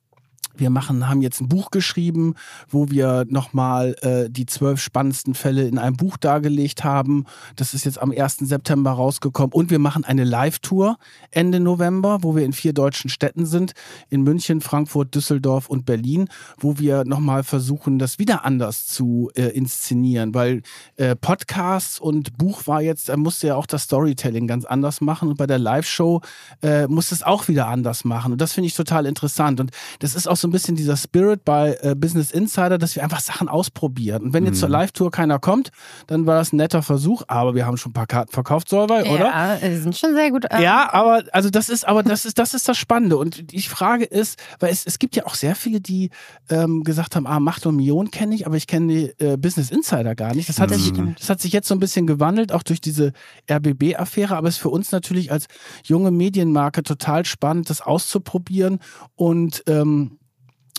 [0.56, 2.34] wir machen, haben jetzt ein Buch geschrieben,
[2.68, 7.26] wo wir nochmal äh, die zwölf spannendsten Fälle in einem Buch dargelegt haben.
[7.56, 8.38] Das ist jetzt am 1.
[8.38, 9.52] September rausgekommen.
[9.52, 10.98] Und wir machen eine Live-Tour
[11.30, 13.72] Ende November, wo wir in vier deutschen Städten sind.
[14.08, 19.44] In München, Frankfurt, Düsseldorf und Berlin, wo wir nochmal versuchen, das wieder anders zu äh,
[19.44, 20.34] inszenieren.
[20.34, 20.62] Weil
[20.96, 25.28] äh, Podcasts und Buch war jetzt, da musste ja auch das Storytelling ganz anders machen.
[25.28, 26.20] Und bei der Live-Show
[26.62, 28.32] äh, muss es auch wieder anders machen.
[28.32, 29.60] Und das finde ich total interessant.
[29.60, 33.02] Und das ist auch so ein bisschen dieser Spirit bei äh, Business Insider, dass wir
[33.02, 34.22] einfach Sachen ausprobieren.
[34.22, 34.60] Und wenn jetzt mhm.
[34.60, 35.70] zur Live-Tour keiner kommt,
[36.06, 39.02] dann war das ein netter Versuch, aber wir haben schon ein paar Karten verkauft, Solvay,
[39.02, 39.26] oder?
[39.26, 40.46] Ja, die sind schon sehr gut.
[40.50, 40.62] Ähm.
[40.62, 43.16] Ja, aber also das ist, aber das ist, das ist das Spannende.
[43.16, 46.10] Und die Frage ist, weil es, es gibt ja auch sehr viele, die
[46.48, 49.70] ähm, gesagt haben, ah, Macht und Million kenne ich, aber ich kenne die äh, Business
[49.70, 50.48] Insider gar nicht.
[50.48, 53.12] Das hat, das, sich, das hat sich jetzt so ein bisschen gewandelt, auch durch diese
[53.50, 55.46] RBB-Affäre, aber es ist für uns natürlich als
[55.84, 58.78] junge Medienmarke total spannend, das auszuprobieren
[59.16, 60.18] und ähm,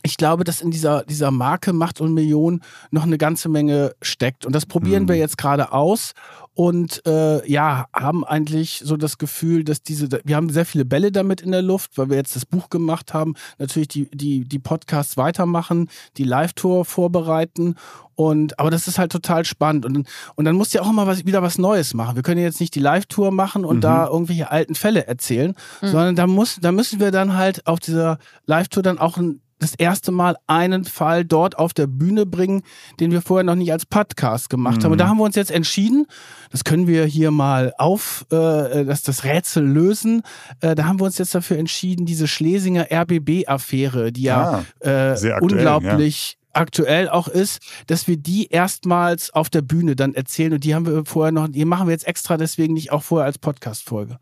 [0.03, 2.61] ich glaube, dass in dieser, dieser Marke Macht und Million
[2.91, 4.45] noch eine ganze Menge steckt.
[4.45, 5.09] Und das probieren mhm.
[5.09, 6.13] wir jetzt gerade aus
[6.53, 11.11] und äh, ja, haben eigentlich so das Gefühl, dass diese, wir haben sehr viele Bälle
[11.11, 14.59] damit in der Luft, weil wir jetzt das Buch gemacht haben, natürlich die, die, die
[14.59, 17.75] Podcasts weitermachen, die Live-Tour vorbereiten
[18.15, 19.85] und, aber das ist halt total spannend.
[19.85, 22.15] Und, und dann musst du ja auch immer was, wieder was Neues machen.
[22.15, 23.81] Wir können jetzt nicht die Live-Tour machen und mhm.
[23.81, 25.87] da irgendwelche alten Fälle erzählen, mhm.
[25.87, 29.75] sondern da muss, da müssen wir dann halt auf dieser Live-Tour dann auch ein das
[29.75, 32.63] erste Mal einen Fall dort auf der Bühne bringen,
[32.99, 34.83] den wir vorher noch nicht als Podcast gemacht mhm.
[34.83, 34.91] haben.
[34.93, 36.07] Und da haben wir uns jetzt entschieden,
[36.51, 40.23] das können wir hier mal auf, äh, das, das Rätsel lösen.
[40.61, 45.11] Äh, da haben wir uns jetzt dafür entschieden, diese Schlesinger RBB-Affäre, die ja ah, äh,
[45.11, 46.61] aktuell, unglaublich ja.
[46.61, 50.53] aktuell auch ist, dass wir die erstmals auf der Bühne dann erzählen.
[50.53, 53.27] Und die haben wir vorher noch, die machen wir jetzt extra deswegen nicht auch vorher
[53.27, 54.17] als Podcast-Folge.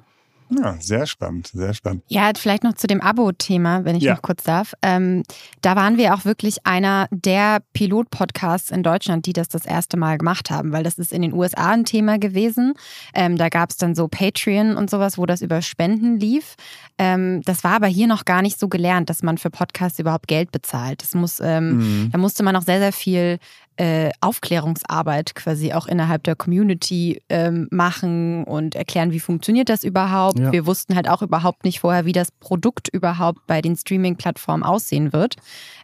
[0.49, 2.03] Ja, sehr spannend, sehr spannend.
[2.07, 4.15] Ja, vielleicht noch zu dem Abo-Thema, wenn ich ja.
[4.15, 4.73] noch kurz darf.
[4.81, 5.23] Ähm,
[5.61, 10.17] da waren wir auch wirklich einer der Pilot-Podcasts in Deutschland, die das das erste Mal
[10.17, 12.73] gemacht haben, weil das ist in den USA ein Thema gewesen.
[13.13, 16.55] Ähm, da gab es dann so Patreon und sowas, wo das über Spenden lief.
[16.97, 20.27] Ähm, das war aber hier noch gar nicht so gelernt, dass man für Podcasts überhaupt
[20.27, 21.03] Geld bezahlt.
[21.03, 22.11] Das muss, ähm, mhm.
[22.11, 23.39] da musste man auch sehr, sehr viel
[23.79, 30.37] äh, Aufklärungsarbeit quasi auch innerhalb der Community ähm, machen und erklären, wie funktioniert das überhaupt.
[30.37, 30.51] Ja.
[30.51, 35.13] Wir wussten halt auch überhaupt nicht vorher, wie das Produkt überhaupt bei den Streaming-Plattformen aussehen
[35.13, 35.37] wird.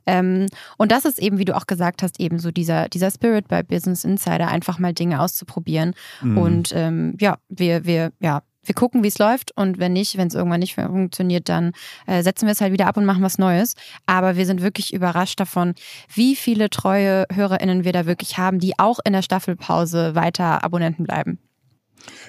[0.05, 3.47] Ähm, und das ist eben, wie du auch gesagt hast, eben so dieser, dieser Spirit
[3.47, 5.93] bei Business Insider, einfach mal Dinge auszuprobieren.
[6.21, 6.38] Mhm.
[6.38, 10.28] Und ähm, ja, wir, wir, ja, wir gucken, wie es läuft und wenn nicht, wenn
[10.28, 11.73] es irgendwann nicht mehr funktioniert, dann
[12.08, 13.75] äh, setzen wir es halt wieder ab und machen was Neues.
[14.06, 15.73] Aber wir sind wirklich überrascht davon,
[16.13, 21.04] wie viele treue HörerInnen wir da wirklich haben, die auch in der Staffelpause weiter Abonnenten
[21.04, 21.39] bleiben.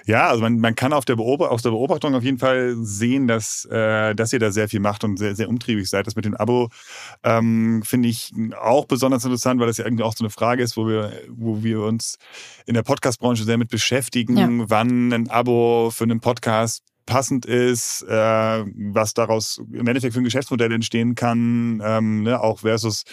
[0.06, 3.64] Ja, also man, man kann auf der aus der Beobachtung auf jeden Fall sehen, dass,
[3.66, 6.06] äh, dass ihr da sehr viel macht und sehr, sehr umtriebig seid.
[6.06, 6.68] Das mit dem Abo
[7.24, 10.76] ähm, finde ich auch besonders interessant, weil das ja irgendwie auch so eine Frage ist,
[10.76, 12.18] wo wir, wo wir uns
[12.66, 14.64] in der Podcast-Branche sehr mit beschäftigen, ja.
[14.68, 20.24] wann ein Abo für einen Podcast passend ist, äh, was daraus im Endeffekt für ein
[20.24, 23.04] Geschäftsmodell entstehen kann, ähm, ne, auch versus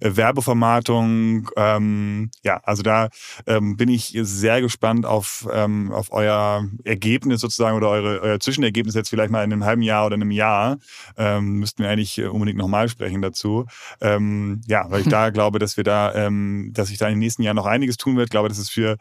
[0.00, 1.50] äh, Werbevermarktung.
[1.56, 3.08] Ähm, ja, also da
[3.46, 8.94] ähm, bin ich sehr gespannt auf, ähm, auf euer Ergebnis sozusagen oder eure, euer Zwischenergebnis
[8.94, 10.78] jetzt vielleicht mal in einem halben Jahr oder einem Jahr.
[11.16, 13.66] Ähm, müssten wir eigentlich äh, unbedingt nochmal sprechen dazu.
[14.00, 17.20] Ähm, ja, weil ich da glaube, dass wir da, ähm, dass sich da in den
[17.20, 18.26] nächsten Jahren noch einiges tun wird.
[18.26, 18.96] Ich glaube, das ist für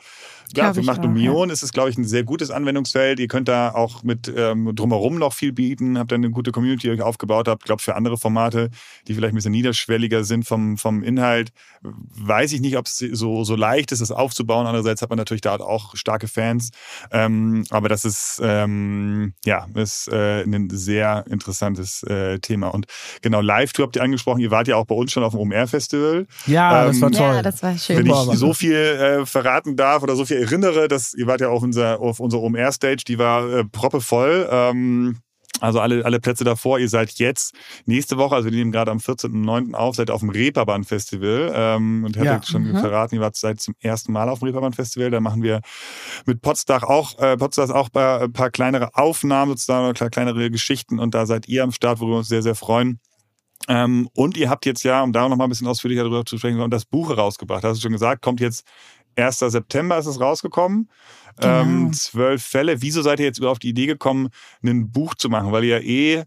[0.56, 1.54] ja, für Macht und Million ja.
[1.54, 3.20] ist es, glaube ich, ein sehr gutes Anwendungsfeld.
[3.20, 6.82] Ihr könnt da auch mit ähm, drumherum noch viel bieten, habt dann eine gute Community
[6.82, 7.64] die euch aufgebaut habt.
[7.64, 8.70] Ich glaube, für andere Formate,
[9.08, 11.52] die vielleicht ein bisschen niederschwelliger sind vom, vom Inhalt,
[11.82, 14.68] weiß ich nicht, ob es so, so leicht ist, das aufzubauen.
[14.68, 16.72] Andererseits hat man natürlich da auch starke Fans.
[17.12, 22.68] Ähm, aber das ist, ähm, ja, ist äh, ein sehr interessantes äh, Thema.
[22.68, 22.86] Und
[23.22, 24.40] genau, Live-Tour habt ihr angesprochen.
[24.40, 26.28] Ihr wart ja auch bei uns schon auf dem OMR-Festival.
[26.48, 27.36] Ja, das war ähm, toll.
[27.36, 27.98] Ja, das war schön.
[27.98, 31.50] Wenn ich so viel äh, verraten darf oder so viel erinnere, dass ihr wart ja
[31.50, 34.31] auf unserer auf unserer OMR Stage, die war äh, proppevoll.
[34.32, 35.18] Ähm,
[35.62, 37.54] also alle, alle Plätze davor, ihr seid jetzt
[37.86, 39.76] nächste Woche, also wir nehmen gerade am 14.09.
[39.76, 42.44] auf, seid auf dem Reeperbahn Festival und ich hatte ja.
[42.44, 42.80] schon mhm.
[42.80, 45.12] verraten, ihr wart seit zum ersten Mal auf dem Reeperbahn Festival.
[45.12, 45.62] Da machen wir
[46.26, 51.28] mit Potsdach auch, äh, Potsdach auch ein paar kleinere Aufnahmen sozusagen, kleinere Geschichten und da
[51.28, 53.00] seid ihr am Start, wo wir uns sehr, sehr freuen.
[53.68, 56.40] Ähm, und ihr habt jetzt ja, um da noch mal ein bisschen ausführlicher darüber zu
[56.40, 57.64] sprechen, das Buch herausgebracht.
[57.64, 58.66] Hast du schon gesagt, kommt jetzt
[59.16, 59.40] 1.
[59.40, 60.90] September ist es rausgekommen.
[61.38, 61.62] Genau.
[61.62, 62.82] Ähm, zwölf Fälle.
[62.82, 64.30] Wieso seid ihr jetzt überhaupt auf die Idee gekommen,
[64.64, 65.52] ein Buch zu machen?
[65.52, 66.24] Weil ihr ja eh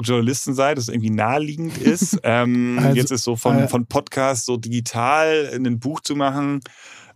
[0.00, 2.18] Journalisten seid, das irgendwie naheliegend ist.
[2.22, 6.60] ähm, also, jetzt ist so von, äh, von Podcast so digital ein Buch zu machen.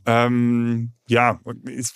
[0.05, 1.95] Ähm, ja, ist,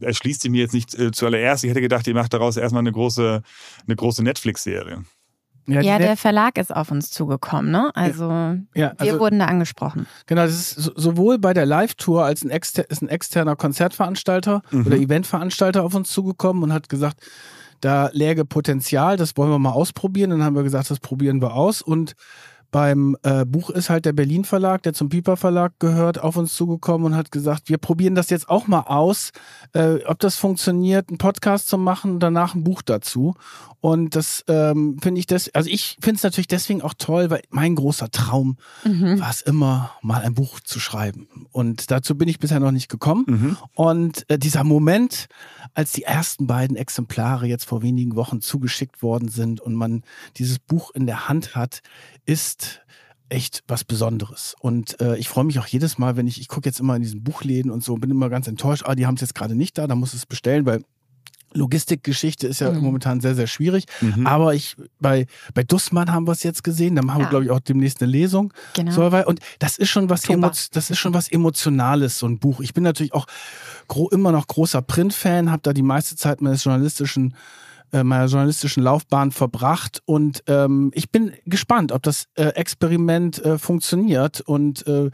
[0.00, 1.64] erschließt sich mir jetzt nicht äh, zuallererst.
[1.64, 3.42] Ich hätte gedacht, ihr macht daraus erstmal eine große,
[3.86, 5.04] eine große Netflix-Serie.
[5.66, 7.90] Ja, ja der Verlag ist auf uns zugekommen, ne?
[7.94, 10.06] Also, ja, also wir wurden da angesprochen.
[10.26, 14.86] Genau, das ist sowohl bei der Live-Tour als ein, exter ist ein externer Konzertveranstalter mhm.
[14.86, 17.20] oder Eventveranstalter auf uns zugekommen und hat gesagt,
[17.80, 20.30] da läge Potenzial, das wollen wir mal ausprobieren.
[20.30, 22.14] Dann haben wir gesagt, das probieren wir aus und
[22.70, 26.54] beim äh, Buch ist halt der Berlin Verlag, der zum Piper Verlag gehört, auf uns
[26.54, 29.32] zugekommen und hat gesagt, wir probieren das jetzt auch mal aus,
[29.72, 33.34] äh, ob das funktioniert, einen Podcast zu machen und danach ein Buch dazu.
[33.80, 37.42] Und das ähm, finde ich das, also ich finde es natürlich deswegen auch toll, weil
[37.48, 39.18] mein großer Traum mhm.
[39.18, 41.28] war es immer, mal ein Buch zu schreiben.
[41.50, 43.24] Und dazu bin ich bisher noch nicht gekommen.
[43.26, 43.56] Mhm.
[43.74, 45.28] Und äh, dieser Moment,
[45.72, 50.02] als die ersten beiden Exemplare jetzt vor wenigen Wochen zugeschickt worden sind und man
[50.36, 51.80] dieses Buch in der Hand hat,
[52.26, 52.59] ist
[53.28, 54.54] echt was Besonderes.
[54.60, 57.02] Und äh, ich freue mich auch jedes Mal, wenn ich, ich gucke jetzt immer in
[57.02, 59.78] diesen Buchläden und so, bin immer ganz enttäuscht, ah, die haben es jetzt gerade nicht
[59.78, 60.82] da, da muss es bestellen, weil
[61.52, 62.80] Logistikgeschichte ist ja mhm.
[62.80, 63.86] momentan sehr, sehr schwierig.
[64.00, 64.26] Mhm.
[64.26, 66.94] Aber ich, bei, bei Dussmann haben wir es jetzt gesehen.
[66.94, 67.18] Da haben ja.
[67.18, 68.52] wir, glaube ich, auch demnächst eine Lesung.
[68.74, 69.26] Genau.
[69.26, 70.22] Und das ist schon was,
[70.70, 72.60] das ist schon was Emotionales, so ein Buch.
[72.60, 73.26] Ich bin natürlich auch
[74.12, 77.34] immer noch großer Printfan, habe da die meiste Zeit meines journalistischen
[77.92, 80.02] äh, meiner journalistischen Laufbahn verbracht.
[80.04, 84.40] Und ähm, ich bin gespannt, ob das äh, Experiment äh, funktioniert.
[84.40, 85.10] Und äh,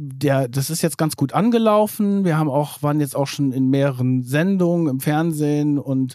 [0.00, 2.24] der, das ist jetzt ganz gut angelaufen.
[2.24, 6.14] Wir haben auch, waren jetzt auch schon in mehreren Sendungen im Fernsehen und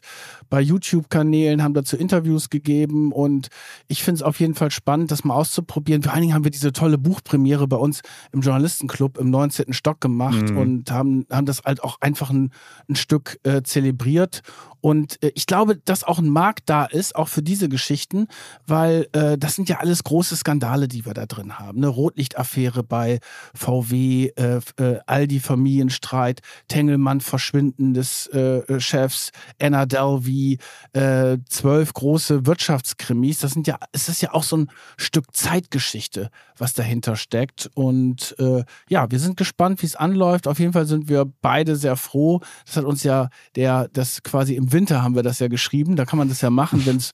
[0.50, 3.50] bei YouTube-Kanälen, haben dazu Interviews gegeben und
[3.90, 6.02] ich finde es auf jeden Fall spannend, das mal auszuprobieren.
[6.02, 9.74] Vor allen Dingen haben wir diese tolle Buchpremiere bei uns im Journalistenclub im 19.
[9.74, 10.58] Stock gemacht mhm.
[10.58, 12.52] und haben, haben das halt auch einfach ein,
[12.88, 14.44] ein Stück äh, zelebriert
[14.84, 18.28] und äh, ich glaube, dass auch ein Markt da ist, auch für diese Geschichten,
[18.68, 21.78] weil äh, das sind ja alles große Skandale, die wir da drin haben.
[21.78, 23.20] Eine Rotlichtaffäre bei
[23.56, 29.32] VW, äh, äh, Aldi Familienstreit, Tengelmann Verschwinden des äh, Chefs,
[29.62, 30.58] Anna Delvey,
[30.94, 33.40] äh, zwölf große Wirtschaftskrimis.
[33.40, 37.70] Das sind ja, es ist ja auch so ein Stück Zeitgeschichte, was dahinter steckt.
[37.74, 40.48] Und äh, ja, wir sind gespannt, wie es anläuft.
[40.48, 42.42] Auf jeden Fall sind wir beide sehr froh.
[42.66, 45.96] Das hat uns ja der, das quasi im Winter haben wir das ja geschrieben.
[45.96, 47.12] Da kann man das ja machen, wenn es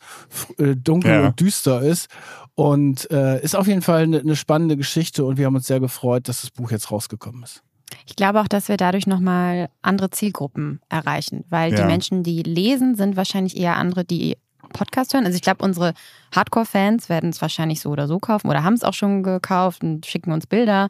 [0.57, 1.27] äh, dunkel ja.
[1.27, 2.07] und düster ist.
[2.55, 5.79] Und äh, ist auf jeden Fall eine, eine spannende Geschichte und wir haben uns sehr
[5.79, 7.63] gefreut, dass das Buch jetzt rausgekommen ist.
[8.05, 11.81] Ich glaube auch, dass wir dadurch nochmal andere Zielgruppen erreichen, weil ja.
[11.81, 14.37] die Menschen, die lesen, sind wahrscheinlich eher andere, die
[14.73, 15.25] Podcast hören.
[15.25, 15.93] Also ich glaube, unsere
[16.35, 20.05] Hardcore-Fans werden es wahrscheinlich so oder so kaufen oder haben es auch schon gekauft und
[20.05, 20.89] schicken uns Bilder.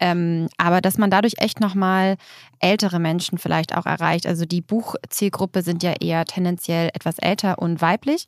[0.00, 2.16] Ähm, aber dass man dadurch echt nochmal
[2.60, 4.26] ältere Menschen vielleicht auch erreicht.
[4.26, 8.26] Also die Buchzielgruppe sind ja eher tendenziell etwas älter und weiblich.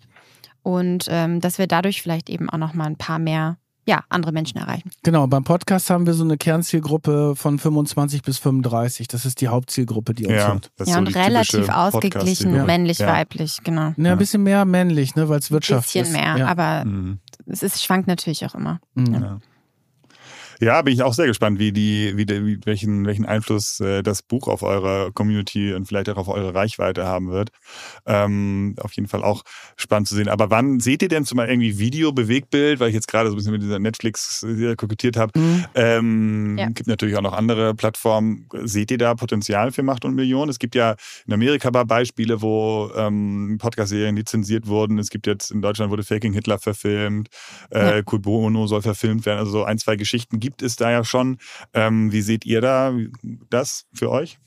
[0.62, 3.56] Und ähm, dass wir dadurch vielleicht eben auch nochmal ein paar mehr
[3.90, 4.90] ja, andere Menschen erreichen.
[5.02, 9.08] Genau, beim Podcast haben wir so eine Kernzielgruppe von 25 bis 35.
[9.08, 10.70] Das ist die Hauptzielgruppe, die uns ja, hört.
[10.86, 12.64] Ja, und relativ ausgeglichen, ja.
[12.64, 13.62] männlich-weiblich, ja.
[13.64, 13.92] genau.
[13.96, 15.96] Ja, ein bisschen mehr männlich, ne, weil es Wirtschaft ist.
[15.96, 17.18] Ein bisschen mehr, aber mhm.
[17.46, 18.78] es ist, schwankt natürlich auch immer.
[18.94, 19.14] Mhm.
[19.14, 19.40] Ja,
[20.82, 24.48] bin ich auch sehr gespannt, wie die, wie, die, welchen, welchen Einfluss äh, das Buch
[24.48, 27.50] auf eure Community und vielleicht auch auf eure Reichweite haben wird.
[28.06, 29.42] Ähm, auf jeden Fall auch
[29.76, 30.28] spannend zu sehen.
[30.28, 33.34] Aber wann seht ihr denn zum Beispiel irgendwie Video, Bewegbild, weil ich jetzt gerade so
[33.34, 35.38] ein bisschen mit dieser Netflix äh, kokettiert habe.
[35.38, 35.64] Mhm.
[35.74, 36.66] Ähm, ja.
[36.66, 38.48] Gibt natürlich auch noch andere Plattformen.
[38.62, 40.50] Seht ihr da Potenzial für Macht und Millionen?
[40.50, 40.96] Es gibt ja
[41.26, 44.98] in Amerika Beispiele, wo ähm, Podcast-Serien lizenziert wurden.
[44.98, 47.28] Es gibt jetzt in Deutschland wurde Faking Hitler verfilmt,
[47.70, 48.02] äh, ja.
[48.02, 49.38] Kubono soll verfilmt werden.
[49.38, 51.38] Also so ein, zwei Geschichten gibt gibt es da ja schon.
[51.74, 52.92] Ähm, wie seht ihr da
[53.48, 54.38] das für euch?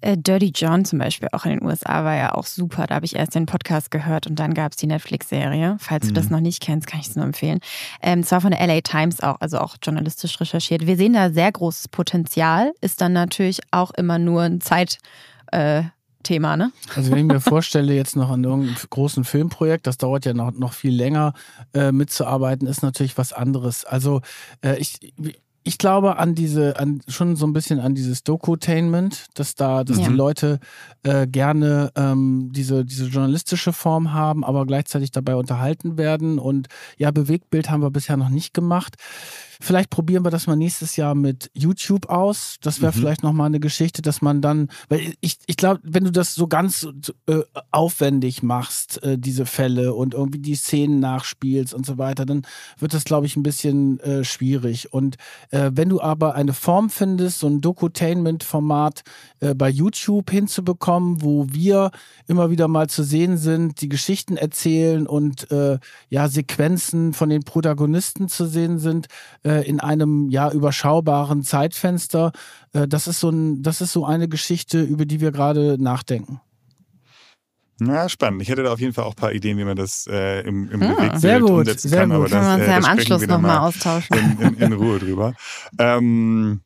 [0.00, 2.86] Äh, Dirty John zum Beispiel auch in den USA war ja auch super.
[2.86, 5.76] Da habe ich erst den Podcast gehört und dann gab es die Netflix-Serie.
[5.78, 6.08] Falls mhm.
[6.08, 6.32] du das mhm.
[6.32, 7.60] noch nicht kennst, kann ich es nur empfehlen.
[8.00, 10.86] Ähm, zwar von der LA Times auch, also auch journalistisch recherchiert.
[10.86, 14.98] Wir sehen da sehr großes Potenzial, ist dann natürlich auch immer nur ein Zeit.
[15.52, 15.84] Äh,
[16.22, 16.72] Thema, ne?
[16.94, 20.52] Also wenn ich mir vorstelle, jetzt noch an irgendeinem großen Filmprojekt, das dauert ja noch,
[20.52, 21.34] noch viel länger
[21.74, 23.84] äh, mitzuarbeiten, ist natürlich was anderes.
[23.84, 24.20] Also
[24.62, 25.12] äh, ich,
[25.64, 29.98] ich glaube an diese, an schon so ein bisschen an dieses Dokutainment, dass da, dass
[29.98, 30.08] ja.
[30.08, 30.58] die Leute
[31.02, 36.38] äh, gerne ähm, diese, diese journalistische Form haben, aber gleichzeitig dabei unterhalten werden.
[36.38, 38.96] Und ja, Bewegtbild haben wir bisher noch nicht gemacht.
[39.62, 42.56] Vielleicht probieren wir das mal nächstes Jahr mit YouTube aus.
[42.62, 42.96] Das wäre mhm.
[42.96, 46.48] vielleicht nochmal eine Geschichte, dass man dann, weil ich, ich glaube, wenn du das so
[46.48, 46.88] ganz
[47.26, 52.42] äh, aufwendig machst, äh, diese Fälle und irgendwie die Szenen nachspielst und so weiter, dann
[52.78, 54.92] wird das, glaube ich, ein bisschen äh, schwierig.
[54.92, 55.16] Und
[55.52, 59.02] Äh, wenn du aber eine Form findest, so ein Dokutainment-Format
[59.40, 61.90] äh, bei YouTube hinzubekommen, wo wir
[62.26, 67.44] immer wieder mal zu sehen sind, die Geschichten erzählen und äh, ja Sequenzen von den
[67.44, 69.06] Protagonisten zu sehen sind
[69.44, 72.32] äh, in einem ja überschaubaren Zeitfenster,
[72.72, 76.40] äh, das ist so ein, das ist so eine Geschichte, über die wir gerade nachdenken.
[77.84, 78.42] Na, spannend.
[78.42, 80.70] Ich hätte da auf jeden Fall auch ein paar Ideen, wie man das äh, im,
[80.70, 82.10] im hm, Bewegtbild sehr gut, umsetzen sehr kann.
[82.10, 82.18] Gut.
[82.18, 84.16] Aber Können das, wir uns äh, ja im Anschluss nochmal mal austauschen.
[84.16, 85.34] In, in, in Ruhe drüber.
[85.78, 86.60] Ähm,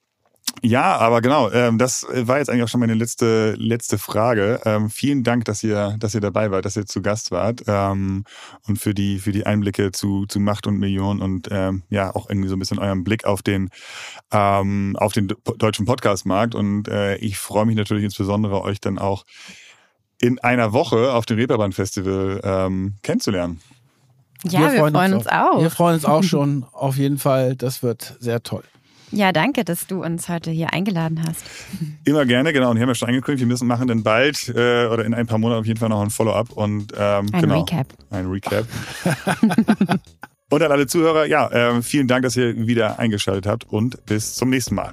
[0.63, 4.61] ja, aber genau, ähm, das war jetzt eigentlich auch schon meine letzte, letzte Frage.
[4.65, 8.25] Ähm, vielen Dank, dass ihr, dass ihr dabei wart, dass ihr zu Gast wart ähm,
[8.67, 12.29] und für die, für die Einblicke zu, zu Macht und Millionen und ähm, ja, auch
[12.31, 13.69] irgendwie so ein bisschen euren Blick auf den,
[14.33, 16.55] ähm, auf den deutschen Podcast-Markt.
[16.55, 19.25] Und äh, ich freue mich natürlich insbesondere, euch dann auch
[20.21, 23.61] in einer Woche auf dem Reeperbahn-Festival ähm, kennenzulernen.
[24.45, 25.61] Ja, wir, wir freuen, uns, auch.
[25.61, 27.57] Wir freuen uns auch schon, auf jeden Fall.
[27.57, 28.63] Das wird sehr toll.
[29.13, 31.45] Ja, danke, dass du uns heute hier eingeladen hast.
[32.05, 32.71] Immer gerne, genau.
[32.71, 35.27] Und hier haben wir schon angekündigt, wir müssen machen dann bald äh, oder in ein
[35.27, 37.87] paar Monaten auf jeden Fall noch ein Follow-up und ähm, ein genau, Recap.
[38.11, 38.67] Ein Recap.
[40.51, 44.35] und an alle Zuhörer, ja, äh, vielen Dank, dass ihr wieder eingeschaltet habt und bis
[44.35, 44.93] zum nächsten Mal.